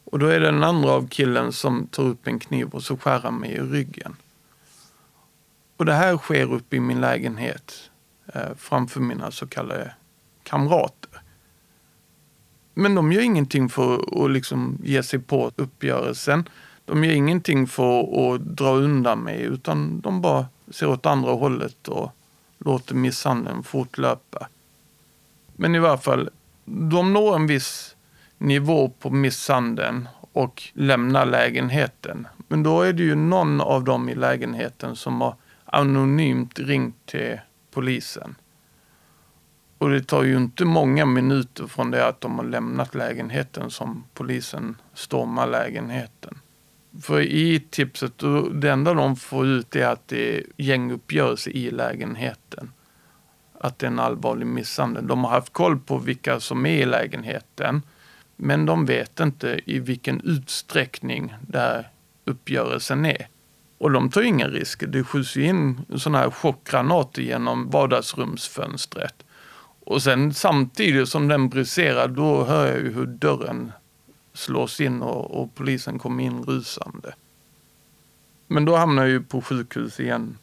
[0.03, 2.97] Och då är det den andra av killen som tar upp en kniv och så
[2.97, 4.15] skär han mig i ryggen.
[5.77, 7.89] Och det här sker uppe i min lägenhet
[8.33, 9.93] eh, framför mina så kallade
[10.43, 10.94] kamrater.
[12.77, 16.49] Men de gör ingenting för att liksom ge sig på uppgörelsen.
[16.85, 21.87] De gör ingenting för att dra undan mig utan de bara ser åt andra hållet
[21.87, 22.11] och
[22.57, 24.47] låter misshandeln fortlöpa.
[25.55, 26.29] Men i varje fall,
[26.65, 27.95] de når en viss
[28.37, 32.27] nivå på misshandeln och lämnar lägenheten.
[32.47, 37.39] Men då är det ju någon av dem i lägenheten som har anonymt ringt till
[37.71, 38.35] polisen.
[39.85, 44.03] Och det tar ju inte många minuter från det att de har lämnat lägenheten som
[44.13, 46.39] polisen stormar lägenheten.
[47.01, 48.13] För i tipset,
[48.51, 52.71] det enda de får ut är att det är gänguppgörelse i lägenheten
[53.59, 55.07] att det är en allvarlig misshandel.
[55.07, 57.81] De har haft koll på vilka som är i lägenheten.
[58.35, 61.89] Men de vet inte i vilken utsträckning där
[62.25, 63.27] uppgörelsen är.
[63.77, 64.87] Och de tar inga risker.
[64.87, 69.24] Det skjuts in sådana här chockgranater genom vardagsrumsfönstret.
[69.85, 73.71] Och sen samtidigt som den briserar, då hör jag ju hur dörren
[74.33, 77.15] slås in och, och polisen kommer in rusande.
[78.47, 80.37] Men då hamnar jag ju på sjukhus igen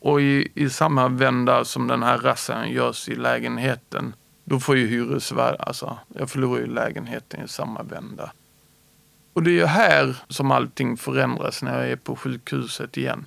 [0.00, 4.86] och i, i samma vända som den här rassen görs i lägenheten, då får ju
[4.86, 8.32] hyresvärd, alltså jag förlorar ju lägenheten i samma vända.
[9.32, 13.26] Och det är ju här som allting förändras när jag är på sjukhuset igen.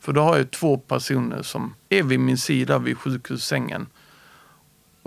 [0.00, 3.86] För då har jag två personer som är vid min sida vid sjukhussängen.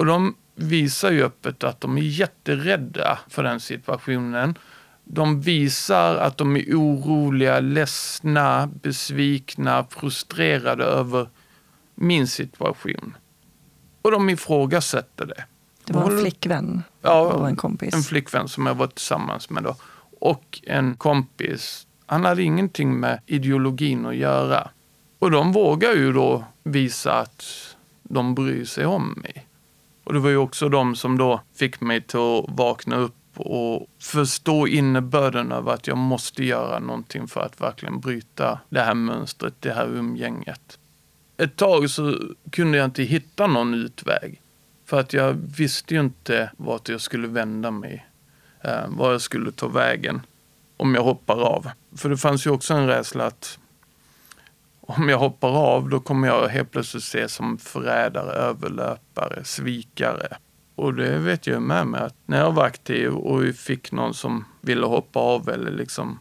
[0.01, 4.57] Och de visar ju öppet att de är jätterädda för den situationen
[5.03, 11.29] de visar att de är oroliga, ledsna, besvikna, frustrerade över
[11.95, 13.17] min situation.
[14.01, 15.45] Och de ifrågasätter det.
[15.85, 17.93] Det var en flickvän Ja, och en kompis.
[17.93, 19.75] en flickvän som jag var tillsammans med då.
[20.19, 21.87] Och en kompis.
[22.05, 24.69] Han hade ingenting med ideologin att göra.
[25.19, 27.45] Och de vågar ju då visa att
[28.03, 29.47] de bryr sig om mig.
[30.11, 33.87] Och det var ju också de som då fick mig till att vakna upp och
[33.99, 39.53] förstå innebörden av att jag måste göra någonting för att verkligen bryta det här mönstret,
[39.59, 40.79] det här umgänget.
[41.37, 42.17] Ett tag så
[42.51, 44.41] kunde jag inte hitta någon utväg.
[44.85, 48.05] För att jag visste ju inte vart jag skulle vända mig.
[48.61, 50.21] Eh, var jag skulle ta vägen
[50.77, 51.69] om jag hoppar av.
[51.95, 53.59] För det fanns ju också en rädsla att
[54.97, 60.37] om jag hoppar av då kommer jag helt plötsligt ses som förrädare, överlöpare, svikare.
[60.75, 63.91] Och det vet jag ju med mig att när jag var aktiv och vi fick
[63.91, 66.19] någon som ville hoppa av eller liksom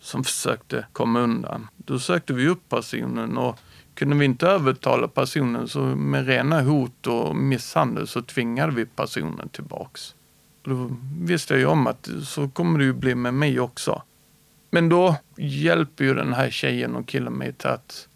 [0.00, 1.68] som försökte komma undan.
[1.76, 3.58] Då sökte vi upp personen och
[3.94, 9.48] kunde vi inte övertala personen så med rena hot och misshandel så tvingade vi personen
[9.48, 10.14] tillbaks.
[10.62, 10.90] Och då
[11.20, 14.02] visste jag ju om att så kommer det ju bli med mig också.
[14.70, 18.08] Men då hjälper ju den här tjejen och killen mig till att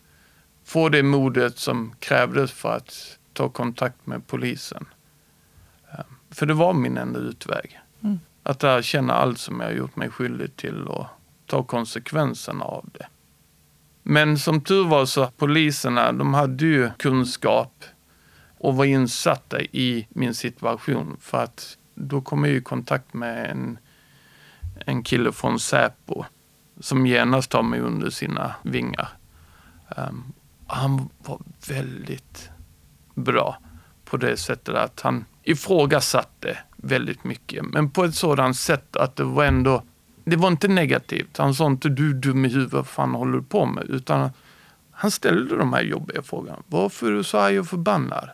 [0.65, 4.87] få det modet som krävdes för att ta kontakt med polisen.
[5.93, 7.81] Eh, För det var min enda utväg.
[8.03, 8.21] Mm.
[8.43, 11.07] Att erkänna allt som jag gjort mig skyldig till och
[11.47, 13.07] ta konsekvenserna av det.
[14.03, 17.85] Men som tur var så poliserna, de hade ju kunskap
[18.59, 21.17] och var insatta i min situation.
[21.21, 23.79] För att då kom jag i kontakt med en,
[24.87, 26.25] en kille från Säpo
[26.81, 29.09] som genast tar mig under sina vingar.
[29.97, 30.33] Um,
[30.67, 32.51] han var väldigt
[33.15, 33.59] bra
[34.05, 37.65] på det sättet att han ifrågasatte väldigt mycket.
[37.65, 39.83] Men på ett sådant sätt att det var ändå,
[40.25, 41.39] det var inte negativt.
[41.39, 43.85] Han sa inte du är dum i huvudet, vad fan håller du på med?
[43.89, 44.31] Utan
[44.91, 46.63] han ställde de här jobbiga frågorna.
[46.67, 48.31] Varför är du så arg och förbannad?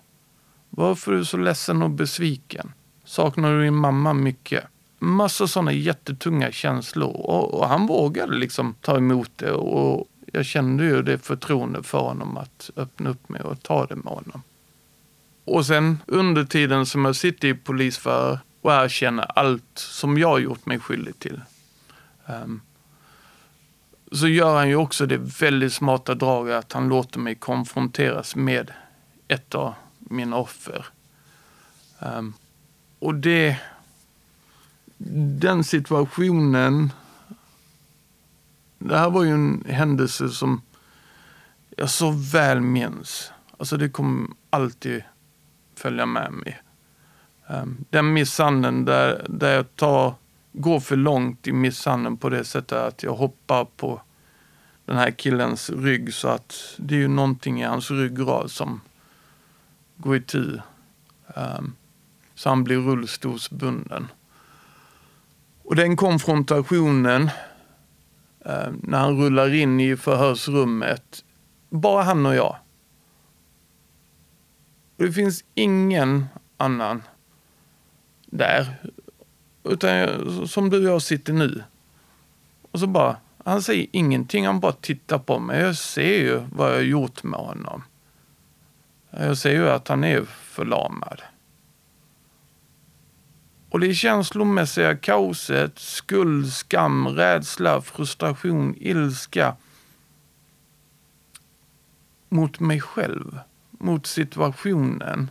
[0.71, 2.73] Varför är du så ledsen och besviken?
[3.05, 4.65] Saknar du din mamma mycket?
[4.99, 7.17] Massa sådana jättetunga känslor.
[7.17, 9.53] Och, och han vågade liksom ta emot det.
[9.53, 13.97] Och jag kände ju det förtroende för honom att öppna upp mig och ta det
[13.97, 14.43] med honom.
[15.45, 20.39] Och sen under tiden som jag sitter i polisförhör och erkänner allt som jag har
[20.39, 21.41] gjort mig skyldig till.
[22.27, 22.61] Um,
[24.13, 28.71] så gör han ju också det väldigt smarta draget att han låter mig konfronteras med
[29.29, 30.87] ett av mina offer.
[31.99, 32.35] Um,
[32.99, 33.57] och det...
[34.99, 36.93] Den situationen...
[38.79, 40.63] Det här var ju en händelse som
[41.77, 43.33] jag så väl minns.
[43.59, 45.03] Alltså det kommer alltid
[45.77, 46.63] följa med mig.
[47.49, 50.15] Ehm, den misshandeln där, där jag tar,
[50.53, 54.03] går för långt i misshandeln på det sättet att jag hoppar på
[54.85, 58.81] den här killens rygg så att det är ju någonting i hans ryggrad som
[59.97, 60.39] går itu.
[60.39, 60.61] Um,
[61.37, 61.73] ehm,
[62.35, 64.09] så han blir rullstolsbunden.
[65.69, 67.31] Och den konfrontationen
[68.45, 71.25] eh, när han rullar in i förhörsrummet,
[71.69, 72.57] bara han och jag.
[74.97, 77.03] Och det finns ingen annan
[78.27, 78.77] där.
[79.65, 81.63] Utan jag, som du och jag sitter nu.
[82.71, 85.61] Och så bara, han säger ingenting, han bara tittar på mig.
[85.61, 87.83] Jag ser ju vad jag har gjort med honom.
[89.11, 91.23] Jag ser ju att han är förlamad.
[93.71, 99.57] Och det känslomässiga kaoset, skuld, skam, rädsla, frustration, ilska
[102.29, 103.39] mot mig själv,
[103.71, 105.31] mot situationen.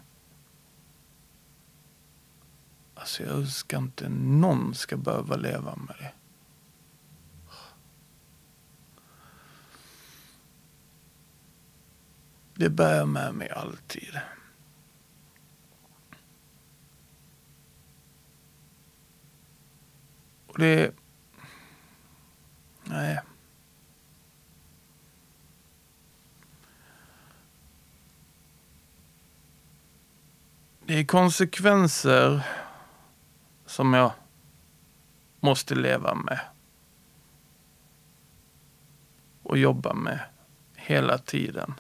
[2.96, 6.12] Alltså jag önskar inte någon ska behöva leva med det.
[12.54, 14.20] Det bär jag med mig alltid.
[20.58, 20.92] Och det...
[22.84, 23.20] Nej.
[30.86, 32.48] Det är konsekvenser
[33.66, 34.12] som jag
[35.40, 36.40] måste leva med.
[39.44, 40.20] Och jobba med
[40.76, 41.74] hela tiden.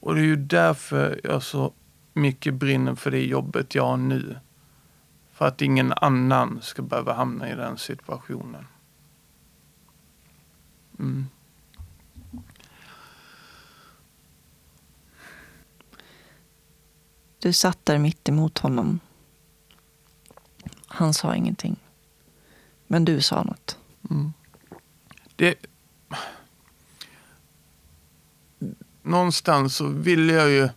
[0.00, 1.72] Och det är ju därför jag så
[2.12, 4.38] mycket brinner för det jobbet jag har nu.
[5.34, 8.66] För att ingen annan ska behöva hamna i den situationen.
[10.98, 11.26] Mm.
[17.38, 19.00] Du satt där mitt emot honom.
[20.86, 21.76] Han sa ingenting.
[22.86, 23.78] Men du sa något.
[24.10, 24.32] Mm.
[25.36, 25.66] Det...
[29.02, 30.68] Någonstans så ville jag ju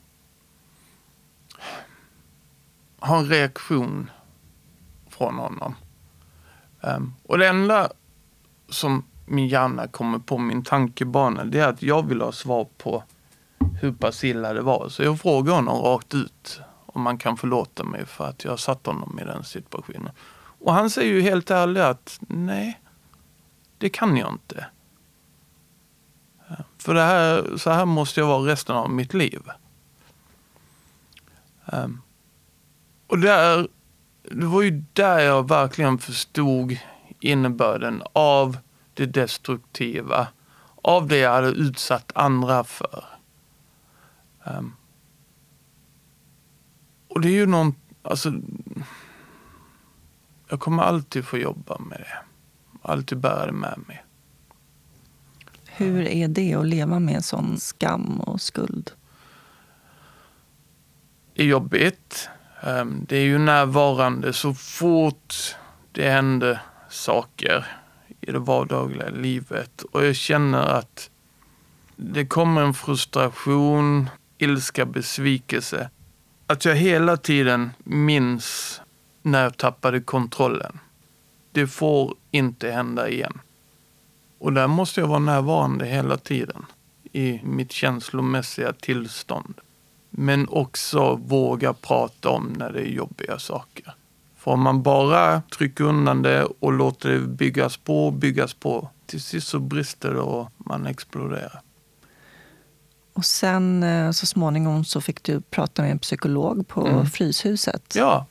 [2.99, 4.11] ha en reaktion
[5.17, 5.75] från honom.
[6.81, 7.89] Um, och det enda
[8.69, 13.03] som min hjärna kommer på, min tankebana, det är att jag vill ha svar på
[13.81, 14.89] hur pass illa det var.
[14.89, 18.85] Så jag frågar honom rakt ut om man kan förlåta mig för att jag satt
[18.85, 20.09] honom i den situationen.
[20.59, 22.81] Och han säger ju helt ärligt att nej,
[23.77, 24.65] det kan jag inte.
[26.47, 29.41] Ehm, för det här, så här måste jag vara resten av mitt liv.
[31.65, 32.01] Um,
[33.07, 33.67] och där,
[34.31, 36.77] det var ju där jag verkligen förstod
[37.19, 38.57] innebörden av
[38.93, 40.27] det destruktiva.
[40.81, 43.05] Av det jag hade utsatt andra för.
[44.43, 44.75] Um,
[47.07, 48.33] och det är ju någon, alltså.
[50.49, 52.17] Jag kommer alltid få jobba med det.
[52.81, 54.03] Alltid bära det med mig.
[55.65, 58.91] Hur är det att leva med en sån skam och skuld?
[61.33, 62.29] Det är jobbigt.
[62.61, 65.55] Ehm, det är ju närvarande så fort
[65.91, 67.65] det händer saker
[68.21, 69.83] i det vardagliga livet.
[69.91, 71.09] Och jag känner att
[71.95, 75.89] det kommer en frustration, ilska, besvikelse.
[76.47, 78.81] Att jag hela tiden minns
[79.21, 80.79] när jag tappade kontrollen.
[81.51, 83.39] Det får inte hända igen.
[84.39, 86.65] Och där måste jag vara närvarande hela tiden
[87.11, 89.53] i mitt känslomässiga tillstånd.
[90.19, 93.93] Men också våga prata om när det är jobbiga saker.
[94.37, 99.21] För om man bara trycker undan det och låter det byggas på, byggas på, till
[99.21, 101.61] sist så brister det och man exploderar.
[103.13, 107.05] Och sen eh, så småningom så fick du prata med en psykolog på mm.
[107.05, 107.95] Fryshuset.
[107.95, 108.25] Ja.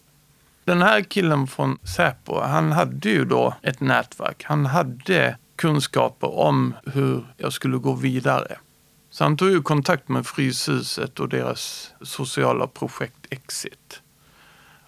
[0.65, 4.45] Den här killen från Säpo, han hade ju då ett nätverk.
[4.45, 8.57] Han hade kunskaper om hur jag skulle gå vidare.
[9.17, 14.01] Så han tog ju kontakt med Fryshuset och deras sociala projekt Exit.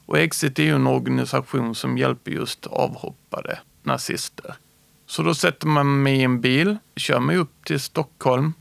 [0.07, 4.55] Och Exit är ju en organisation som hjälper just avhoppade nazister.
[5.07, 8.55] Så då sätter man mig i en bil, kör mig upp till Stockholm,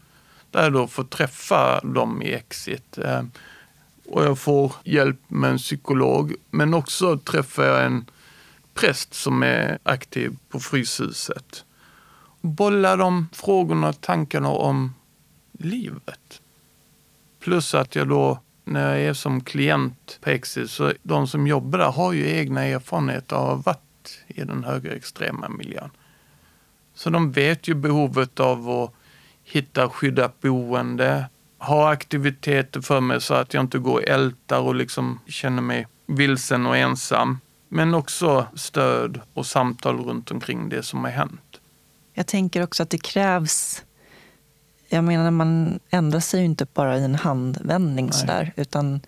[0.51, 2.97] där jag då får träffa dem i Exit.
[2.97, 3.23] Eh,
[4.05, 8.05] och jag får hjälp med en psykolog, men också träffar jag en
[8.73, 11.65] präst som är aktiv på Fryshuset.
[12.41, 14.93] Bollar de frågorna och tankarna om
[15.57, 16.41] livet.
[17.39, 21.79] Plus att jag då, när jag är som klient på Exit, så de som jobbar
[21.79, 25.89] där har ju egna erfarenheter av att ha varit i den högerextrema miljön.
[26.93, 28.93] Så de vet ju behovet av att
[29.43, 34.75] hitta skyddat boende, ha aktiviteter för mig så att jag inte går och ältar och
[34.75, 37.39] liksom känner mig vilsen och ensam.
[37.69, 41.59] Men också stöd och samtal runt omkring det som har hänt.
[42.13, 43.83] Jag tänker också att det krävs
[44.89, 49.01] jag menar, man ändrar sig ju inte bara i en handvändning sådär, utan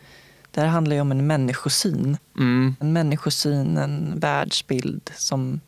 [0.51, 2.17] det här handlar ju om en människosyn.
[2.37, 2.75] Mm.
[2.79, 5.59] En människosyn, en världsbild som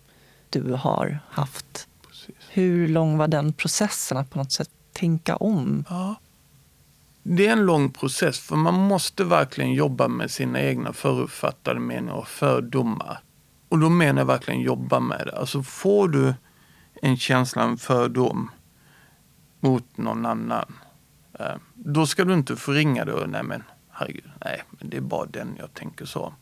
[0.50, 1.88] du har haft.
[2.08, 2.36] Precis.
[2.50, 5.86] Hur lång var den processen att på något sätt tänka om?
[5.90, 6.16] Ja.
[7.24, 12.14] Det är en lång process, för man måste verkligen jobba med sina egna förutfattade meningar
[12.14, 13.22] och fördomar.
[13.70, 15.38] Och då menar jag verkligen jobba med det.
[15.38, 16.34] Alltså får du
[17.02, 18.50] en känsla, en fördom,
[19.62, 20.74] mot någon annan.
[21.40, 25.02] Eh, då ska du inte förringa det och nej men herregud, nej men det är
[25.02, 26.34] bara den jag tänker så.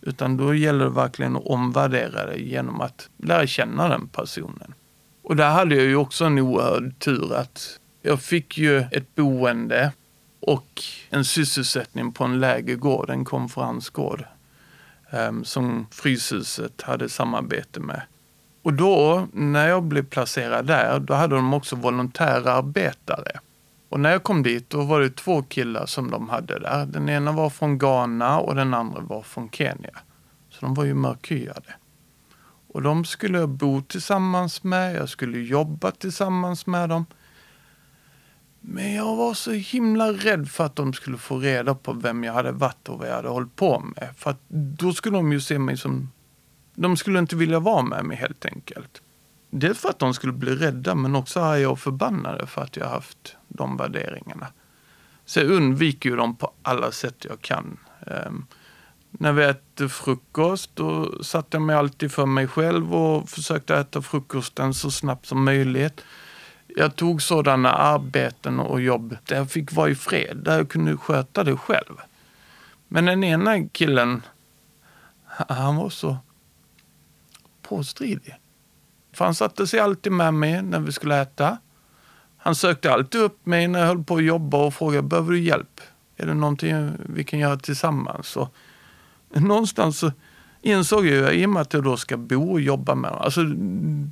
[0.00, 4.74] Utan då gäller det verkligen att omvärdera det genom att lära känna den personen.
[5.22, 9.92] Och där hade jag ju också en oerhörd tur att jag fick ju ett boende
[10.40, 14.24] och en sysselsättning på en lägergård, en konferensgård
[15.10, 18.02] ehm, som Fryshuset hade samarbete med.
[18.62, 23.40] Och då, när jag blev placerad där, då hade de också volontärarbetare.
[23.88, 26.86] Och när jag kom dit, då var det två killar som de hade där.
[26.86, 29.98] Den ena var från Ghana och den andra var från Kenya.
[30.50, 31.74] Så de var ju mörkhyade.
[32.72, 37.06] Och de skulle jag bo tillsammans med, jag skulle jobba tillsammans med dem.
[38.60, 42.32] Men jag var så himla rädd för att de skulle få reda på vem jag
[42.32, 44.08] hade varit och vad jag hade hållit på med.
[44.16, 46.10] För att då skulle de ju se mig som
[46.74, 49.02] de skulle inte vilja vara med mig helt enkelt.
[49.50, 52.88] Dels för att de skulle bli rädda men också arga och förbannade för att jag
[52.88, 54.46] haft de värderingarna.
[55.24, 57.78] Så jag undviker ju dem på alla sätt jag kan.
[58.06, 58.46] Um,
[59.10, 64.02] när vi äter frukost då satte jag mig alltid för mig själv och försökte äta
[64.02, 66.04] frukosten så snabbt som möjligt.
[66.66, 70.96] Jag tog sådana arbeten och jobb där jag fick vara i fred, där jag kunde
[70.96, 71.94] sköta det själv.
[72.88, 74.22] Men den ena killen,
[75.48, 76.16] han var så
[77.72, 78.34] påstridig.
[79.12, 81.58] För han satte sig alltid med mig när vi skulle äta.
[82.36, 85.40] Han sökte alltid upp mig när jag höll på att jobba och frågade, behöver du
[85.40, 85.80] hjälp?
[86.16, 88.36] Är det någonting vi kan göra tillsammans?
[88.36, 88.54] Och
[89.28, 90.12] någonstans så
[90.62, 93.24] insåg jag ju, i och med att jag då ska bo och jobba med honom,
[93.24, 93.42] alltså,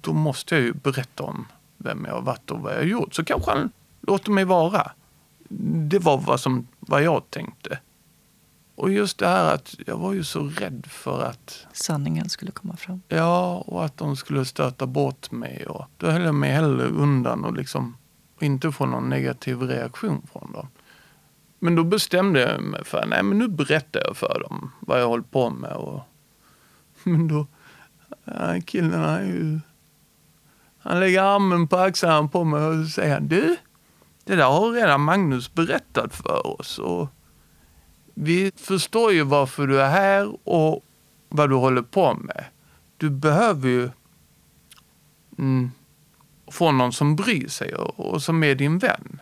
[0.03, 1.47] då måste jag ju berätta om
[1.77, 3.15] vem jag har varit och vad jag har gjort.
[3.15, 3.71] Så kanske han
[4.01, 4.93] låter mig vara.
[5.89, 7.79] Det var vad, som, vad jag tänkte.
[8.81, 11.67] Och just det här att jag var ju så rädd för att...
[11.73, 13.03] Sanningen skulle komma fram.
[13.09, 15.67] Ja, och att de skulle stöta bort mig.
[15.67, 17.97] Och då höll jag mig hellre undan och liksom
[18.39, 20.69] inte få någon negativ reaktion från dem.
[21.59, 25.09] Men då bestämde jag mig för nej men nu berättar jag för dem vad jag
[25.09, 25.73] håller på med.
[25.73, 26.01] Och,
[27.03, 27.47] men då,
[28.25, 29.61] ja, killen han ju...
[30.79, 33.57] Han lägger armen på axlarna på mig och säger du,
[34.25, 36.79] det där har redan Magnus berättat för oss.
[36.79, 37.09] Och
[38.23, 40.85] vi förstår ju varför du är här och
[41.29, 42.45] vad du håller på med.
[42.97, 43.91] Du behöver ju
[45.39, 45.71] mm,
[46.47, 49.21] få någon som bryr sig och, och som är din vän.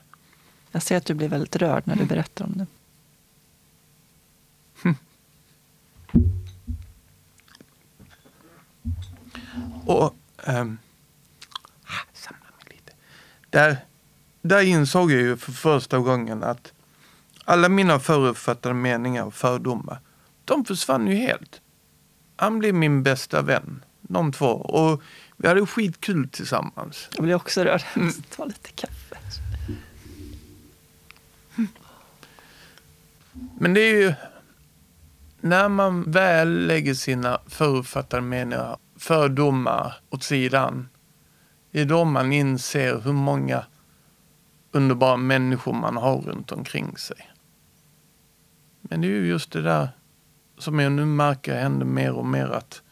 [0.70, 2.66] Jag ser att du blir väldigt rörd när du berättar om det.
[9.86, 10.14] Och...
[10.44, 10.78] Ähm,
[12.12, 12.92] samla mig lite.
[13.50, 13.76] Där,
[14.42, 16.72] där insåg jag ju för första gången att
[17.48, 20.00] alla mina förutfattade meningar och fördomar,
[20.44, 21.60] de försvann ju helt.
[22.36, 24.46] Han blev min bästa vän, de två.
[24.46, 25.02] Och
[25.36, 27.08] vi hade skitkul tillsammans.
[27.14, 27.82] Jag blir också rörd.
[27.94, 29.16] Jag måste ta lite kaffe.
[33.58, 34.14] Men det är ju
[35.40, 40.88] när man väl lägger sina förutfattade meningar, fördomar åt sidan.
[41.70, 43.64] Det är då man inser hur många
[44.72, 47.28] underbara människor man har runt omkring sig.
[48.80, 49.88] Men det är ju just det där
[50.58, 52.82] som jag nu märker händer mer och mer att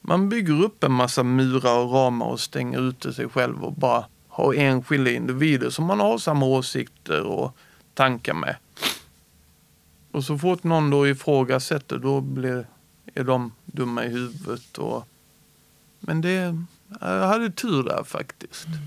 [0.00, 4.04] man bygger upp en massa murar och ramar och stänger ute sig själv och bara
[4.28, 7.56] har enskilda individer som man har samma åsikter och
[7.94, 8.56] tankar med.
[10.12, 12.66] Och så fort någon då ifrågasätter då blir,
[13.14, 14.78] är de dumma i huvudet.
[14.78, 15.08] Och,
[16.00, 16.64] men det,
[17.00, 18.66] jag hade tur där faktiskt.
[18.66, 18.78] Mm.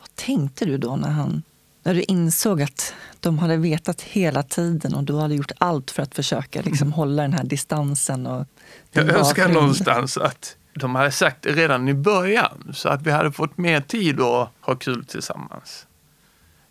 [0.00, 1.42] Vad tänkte du då när, han,
[1.82, 6.02] när du insåg att de hade vetat hela tiden och du hade gjort allt för
[6.02, 6.92] att försöka liksom, mm.
[6.92, 8.26] hålla den här distansen?
[8.26, 8.46] Och
[8.92, 13.32] jag önskar någonstans att de hade sagt det redan i början så att vi hade
[13.32, 15.86] fått mer tid att ha kul tillsammans.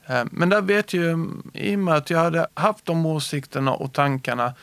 [0.08, 3.94] Eh, men där vet ju, i och med att jag hade haft de åsikterna och
[3.94, 4.54] tankarna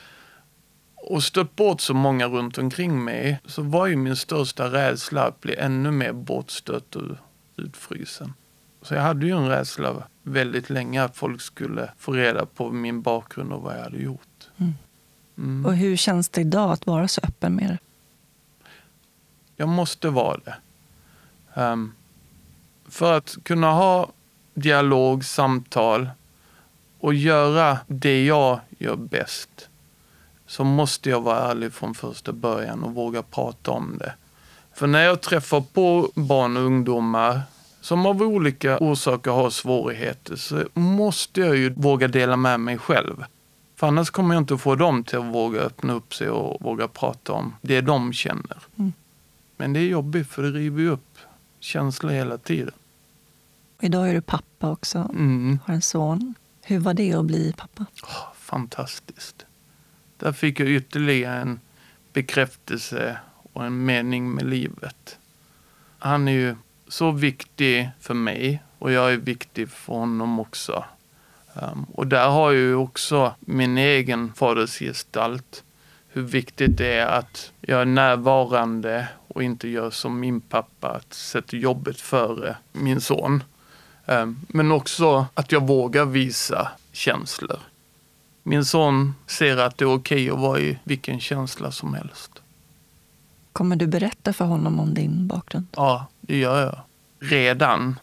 [0.95, 5.41] och stött bort så många runt omkring mig så var ju min största rädsla att
[5.41, 7.03] bli ännu mer bortstött och
[7.55, 8.33] utfrysen.
[8.81, 13.01] Så jag hade ju en rädsla väldigt länge att folk skulle få reda på min
[13.01, 14.49] bakgrund och vad jag hade gjort.
[14.57, 14.73] Mm.
[15.37, 15.65] Mm.
[15.65, 17.77] Och hur känns det idag att vara så öppen med det?
[19.55, 20.55] Jag måste vara det.
[21.61, 21.93] Um,
[22.87, 24.09] för att kunna ha
[24.53, 26.09] dialog, samtal
[26.99, 29.69] och göra det jag gör bäst
[30.47, 34.13] så måste jag vara ärlig från första början och våga prata om det.
[34.73, 37.41] För när jag träffar på barn och ungdomar
[37.87, 43.25] som av olika orsaker har svårigheter så måste jag ju våga dela med mig själv.
[43.75, 46.87] För annars kommer jag inte få dem till att våga öppna upp sig och våga
[46.87, 48.57] prata om det de känner.
[48.77, 48.93] Mm.
[49.57, 51.17] Men det är jobbigt för det river ju upp
[51.59, 52.73] känslor hela tiden.
[53.81, 55.59] Idag är du pappa också, mm.
[55.65, 56.33] har en son.
[56.61, 57.85] Hur var det att bli pappa?
[58.03, 59.45] Oh, fantastiskt.
[60.17, 61.59] Där fick jag ytterligare en
[62.13, 63.17] bekräftelse
[63.53, 65.19] och en mening med livet.
[65.99, 66.55] Han är ju
[66.87, 70.83] så viktig för mig och jag är viktig för honom också.
[71.53, 75.63] Um, och där har jag ju också min egen fadersgestalt.
[76.07, 81.13] Hur viktigt det är att jag är närvarande och inte gör som min pappa, att
[81.13, 83.43] sätta jobbet före min son.
[84.05, 87.59] Um, men också att jag vågar visa känslor.
[88.43, 92.31] Min son ser att det är okej okay att vara i vilken känsla som helst.
[93.53, 95.67] Kommer du berätta för honom om din bakgrund?
[95.75, 96.79] Ja, det gör jag.
[97.19, 97.99] Redan.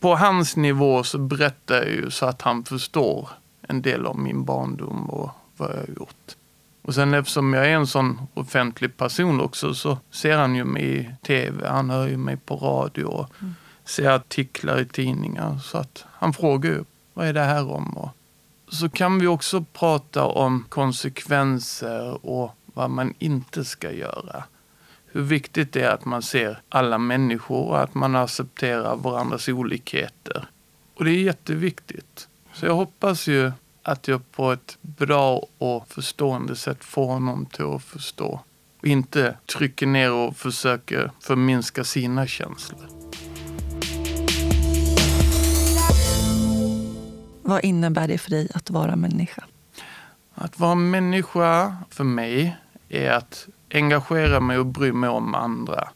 [0.00, 3.28] På hans nivå så berättar jag ju så att han förstår
[3.62, 6.36] en del av min barndom och vad jag har gjort.
[6.82, 10.98] Och sen eftersom jag är en sån offentlig person också så ser han ju mig
[10.98, 13.54] i tv, han hör ju mig på radio, mm.
[13.84, 15.58] ser artiklar i tidningar.
[15.58, 16.84] Så att han frågar ju,
[17.14, 17.96] vad är det här om?
[17.96, 18.10] Och
[18.68, 24.44] så kan vi också prata om konsekvenser och vad man inte ska göra.
[25.16, 30.48] Hur viktigt det är att man ser alla människor och att man accepterar varandras olikheter.
[30.94, 32.28] Och det är jätteviktigt.
[32.52, 33.52] Så jag hoppas ju
[33.82, 38.40] att jag på ett bra och förstående sätt får honom till att förstå.
[38.80, 42.88] Och inte trycker ner och försöker förminska sina känslor.
[47.42, 49.44] Vad innebär det för dig att vara människa?
[50.34, 52.56] Att vara människa för mig
[52.88, 55.88] är att engagera mig och bry mig om andra.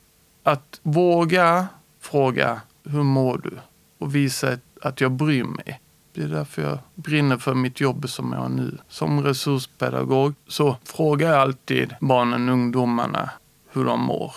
[0.43, 1.69] Att våga
[2.01, 3.59] fråga hur mår du?
[3.99, 5.81] Och visa att jag bryr mig.
[6.13, 8.79] Det är därför jag brinner för mitt jobb som jag har nu.
[8.89, 13.31] Som resurspedagog så frågar jag alltid barnen och ungdomarna
[13.73, 14.35] hur de mår.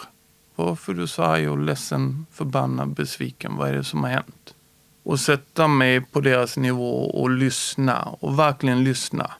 [0.56, 3.56] Varför är du så arg och ledsen, förbannad, besviken?
[3.56, 4.56] Vad är det som har hänt?
[5.04, 9.32] Och sätta mig på deras nivå och lyssna och verkligen lyssna.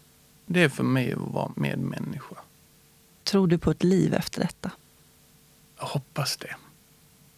[0.46, 2.36] Det är för mig att vara medmänniska.
[3.24, 4.72] Tror du på ett liv efter detta?
[5.80, 6.56] Jag hoppas det.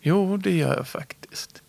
[0.01, 1.61] Jo, det gör jag faktiskt.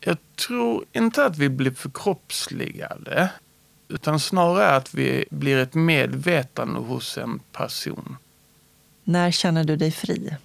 [0.00, 0.16] Jag
[0.46, 3.30] tror inte att vi blir förkroppsligade.
[3.88, 8.16] Utan snarare att vi blir ett medvetande hos en person.
[9.04, 10.36] När känner du dig fri?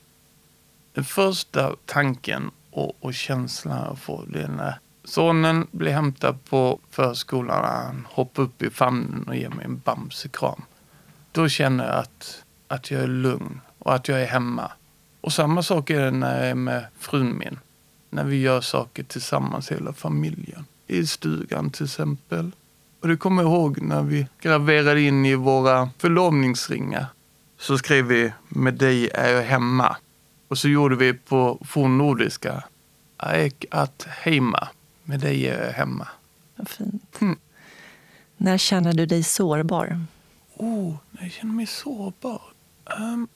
[0.93, 6.79] Den första tanken och, och känslan jag får det är när sonen blir hämtad på
[6.89, 7.63] förskolan.
[7.65, 10.61] Han hoppar upp i famnen och ger mig en bamsekram.
[11.31, 14.71] Då känner jag att, att jag är lugn och att jag är hemma.
[15.21, 17.59] Och samma sak är det när jag är med frun min.
[18.09, 20.65] När vi gör saker tillsammans, hela familjen.
[20.87, 22.51] I stugan till exempel.
[22.99, 27.05] Och det kommer jag ihåg när vi graverade in i våra förlovningsringar.
[27.57, 29.97] Så skrev vi med dig är jag hemma.
[30.47, 32.63] Och så gjorde vi på fornnordiska
[33.17, 34.67] Aek at heima.
[35.03, 36.07] Med dig är jag hemma.
[36.55, 37.17] Vad fint.
[37.21, 37.37] Mm.
[38.37, 40.05] När känner du dig sårbar?
[40.55, 42.41] Oh, när jag känner mig sårbar?
[42.99, 43.27] Um,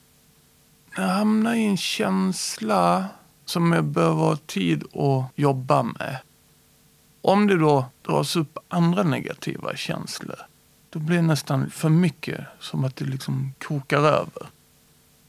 [0.96, 3.06] jag hamnar i en känsla
[3.46, 6.18] som jag behöver ha tid att jobba med.
[7.22, 10.40] Om det då dras upp andra negativa känslor,
[10.90, 14.48] då blir det nästan för mycket, som att det liksom kokar över.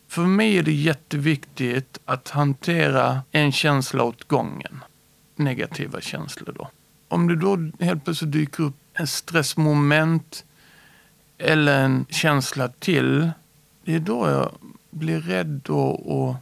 [0.09, 4.81] För mig är det jätteviktigt att hantera en känsla åt gången.
[5.37, 6.69] Negativa känslor då.
[7.09, 10.45] Om det då helt plötsligt dyker upp en stressmoment
[11.39, 13.31] eller en känsla till,
[13.85, 14.53] det är då jag
[14.91, 16.35] blir rädd och, och...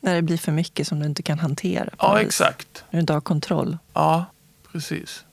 [0.00, 1.90] När det blir för mycket som du inte kan hantera?
[1.98, 2.84] Ja, exakt.
[2.90, 3.78] När du inte har kontroll?
[3.92, 4.24] Ja,
[4.72, 5.24] precis.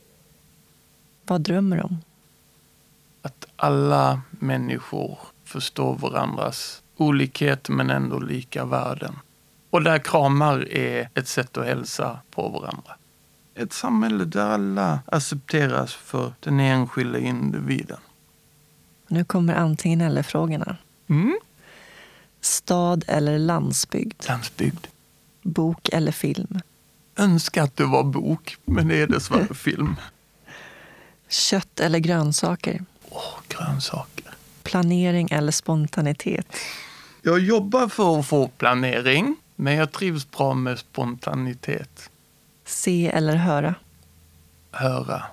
[1.24, 1.98] Vad drömmer du om?
[3.22, 9.16] Att alla människor förstår varandras olikhet men ändå lika värden.
[9.70, 12.98] Och där kramar är ett sätt att hälsa på varandra.
[13.56, 17.98] Ett samhälle där alla accepteras för den enskilda individen.
[19.08, 20.78] Nu kommer antingen eller-frågorna.
[21.10, 21.38] Mm.
[22.42, 24.24] Stad eller landsbygd?
[24.28, 24.88] Landsbygd.
[25.42, 26.60] Bok eller film?
[27.16, 29.96] Önskar att det var bok, men det är dessvärre film.
[31.30, 32.86] Kött eller grönsaker?
[33.10, 34.26] Åh, grönsaker.
[34.64, 36.48] Planering eller spontanitet?
[37.22, 42.10] Jag jobbar för att få planering, men jag trivs bra med spontanitet.
[42.66, 43.76] Se eller höra?
[44.72, 45.24] Höra.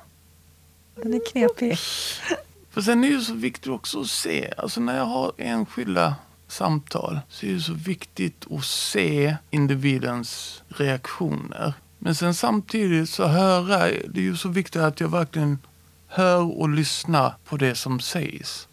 [1.02, 1.78] Den är knepig.
[2.72, 4.52] För sen är det så viktigt också att se.
[4.56, 6.14] Alltså när jag har enskilda
[6.48, 11.74] samtal så är det så viktigt att se individens reaktioner.
[11.98, 15.58] Men sen samtidigt så höra, det är ju så viktigt att jag verkligen
[16.06, 18.68] hör och lyssnar på det som sägs.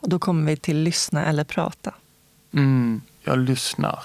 [0.00, 1.94] Och då kommer vi till lyssna eller prata.
[2.54, 3.98] Mm, jag lyssnar.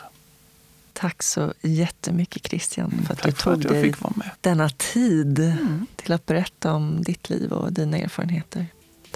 [0.94, 3.94] Tack så jättemycket Christian för att Tack du tog att dig
[4.42, 5.86] denna tid Mm.
[5.96, 8.66] till att berätta om ditt liv och dina erfarenheter.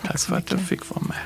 [0.01, 1.17] Tack, Tack för att jag fick vara med.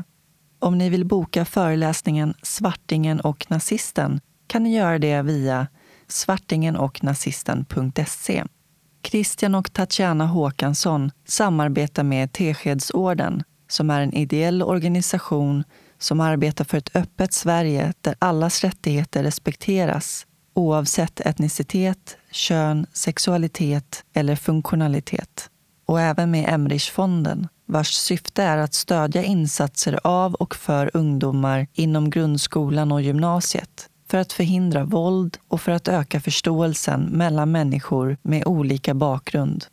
[0.59, 5.67] Om ni vill boka föreläsningen Svartingen och nazisten kan ni göra det via
[6.09, 8.45] svartingenochnazisten.se.
[9.03, 15.65] Christian och Tatjana Håkansson samarbetar med Teskedsorden som är en ideell organisation
[15.99, 24.37] som arbetar för ett öppet Sverige där allas rättigheter respekteras oavsett etnicitet, kön, sexualitet eller
[24.37, 25.51] funktionalitet.
[25.87, 32.11] Och även med Emrichfonden vars syfte är att stödja insatser av och för ungdomar inom
[32.11, 38.47] grundskolan och gymnasiet för att förhindra våld och för att öka förståelsen mellan människor med
[38.47, 39.65] olika bakgrund.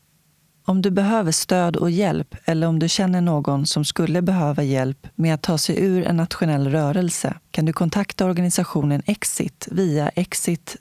[0.67, 5.07] Om du behöver stöd och hjälp eller om du känner någon som skulle behöva hjälp
[5.15, 10.77] med att ta sig ur en nationell rörelse kan du kontakta organisationen Exit via exit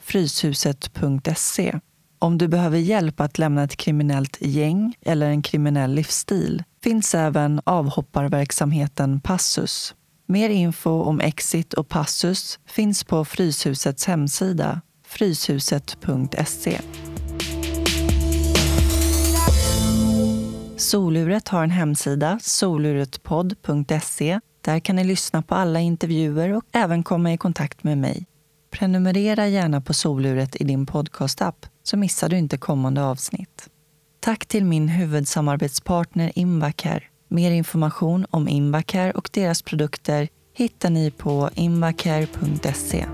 [0.00, 1.78] fryshuset.se.
[2.18, 7.60] Om du behöver hjälp att lämna ett kriminellt gäng eller en kriminell livsstil finns även
[7.64, 9.94] avhopparverksamheten Passus.
[10.26, 16.80] Mer info om Exit och Passus finns på Fryshusets hemsida fryshuset.se.
[20.82, 27.32] Soluret har en hemsida, soluretpodd.se Där kan ni lyssna på alla intervjuer och även komma
[27.32, 28.26] i kontakt med mig.
[28.70, 33.68] Prenumerera gärna på Soluret i din podcastapp så missar du inte kommande avsnitt.
[34.20, 37.02] Tack till min huvudsamarbetspartner Invacare.
[37.28, 43.06] Mer information om Invacare och deras produkter hittar ni på invacare.se.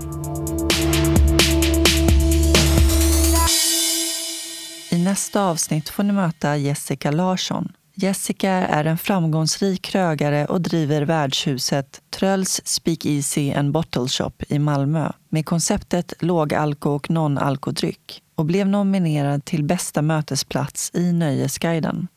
[5.03, 7.71] nästa avsnitt får ni möta Jessica Larsson.
[7.95, 15.11] Jessica är en framgångsrik krögare och driver värdshuset Trölls Speakeasy and Bottle Shop i Malmö
[15.29, 22.07] med konceptet lågalko och non-alkodryck och blev nominerad till bästa mötesplats i Nöjesguiden.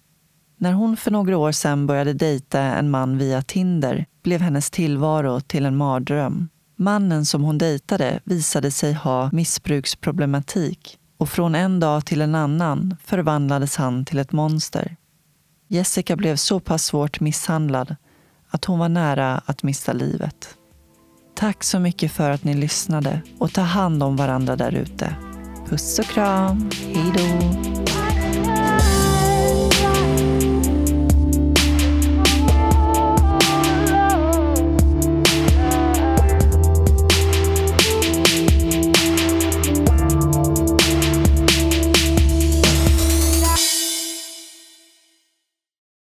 [0.58, 5.40] När hon för några år sedan började dejta en man via Tinder blev hennes tillvaro
[5.40, 6.48] till en mardröm.
[6.76, 12.96] Mannen som hon dejtade visade sig ha missbruksproblematik och från en dag till en annan
[13.04, 14.96] förvandlades han till ett monster.
[15.68, 17.96] Jessica blev så pass svårt misshandlad
[18.50, 20.54] att hon var nära att mista livet.
[21.34, 25.16] Tack så mycket för att ni lyssnade och ta hand om varandra där ute.
[25.68, 26.70] Puss och kram.
[26.94, 27.91] Hej då.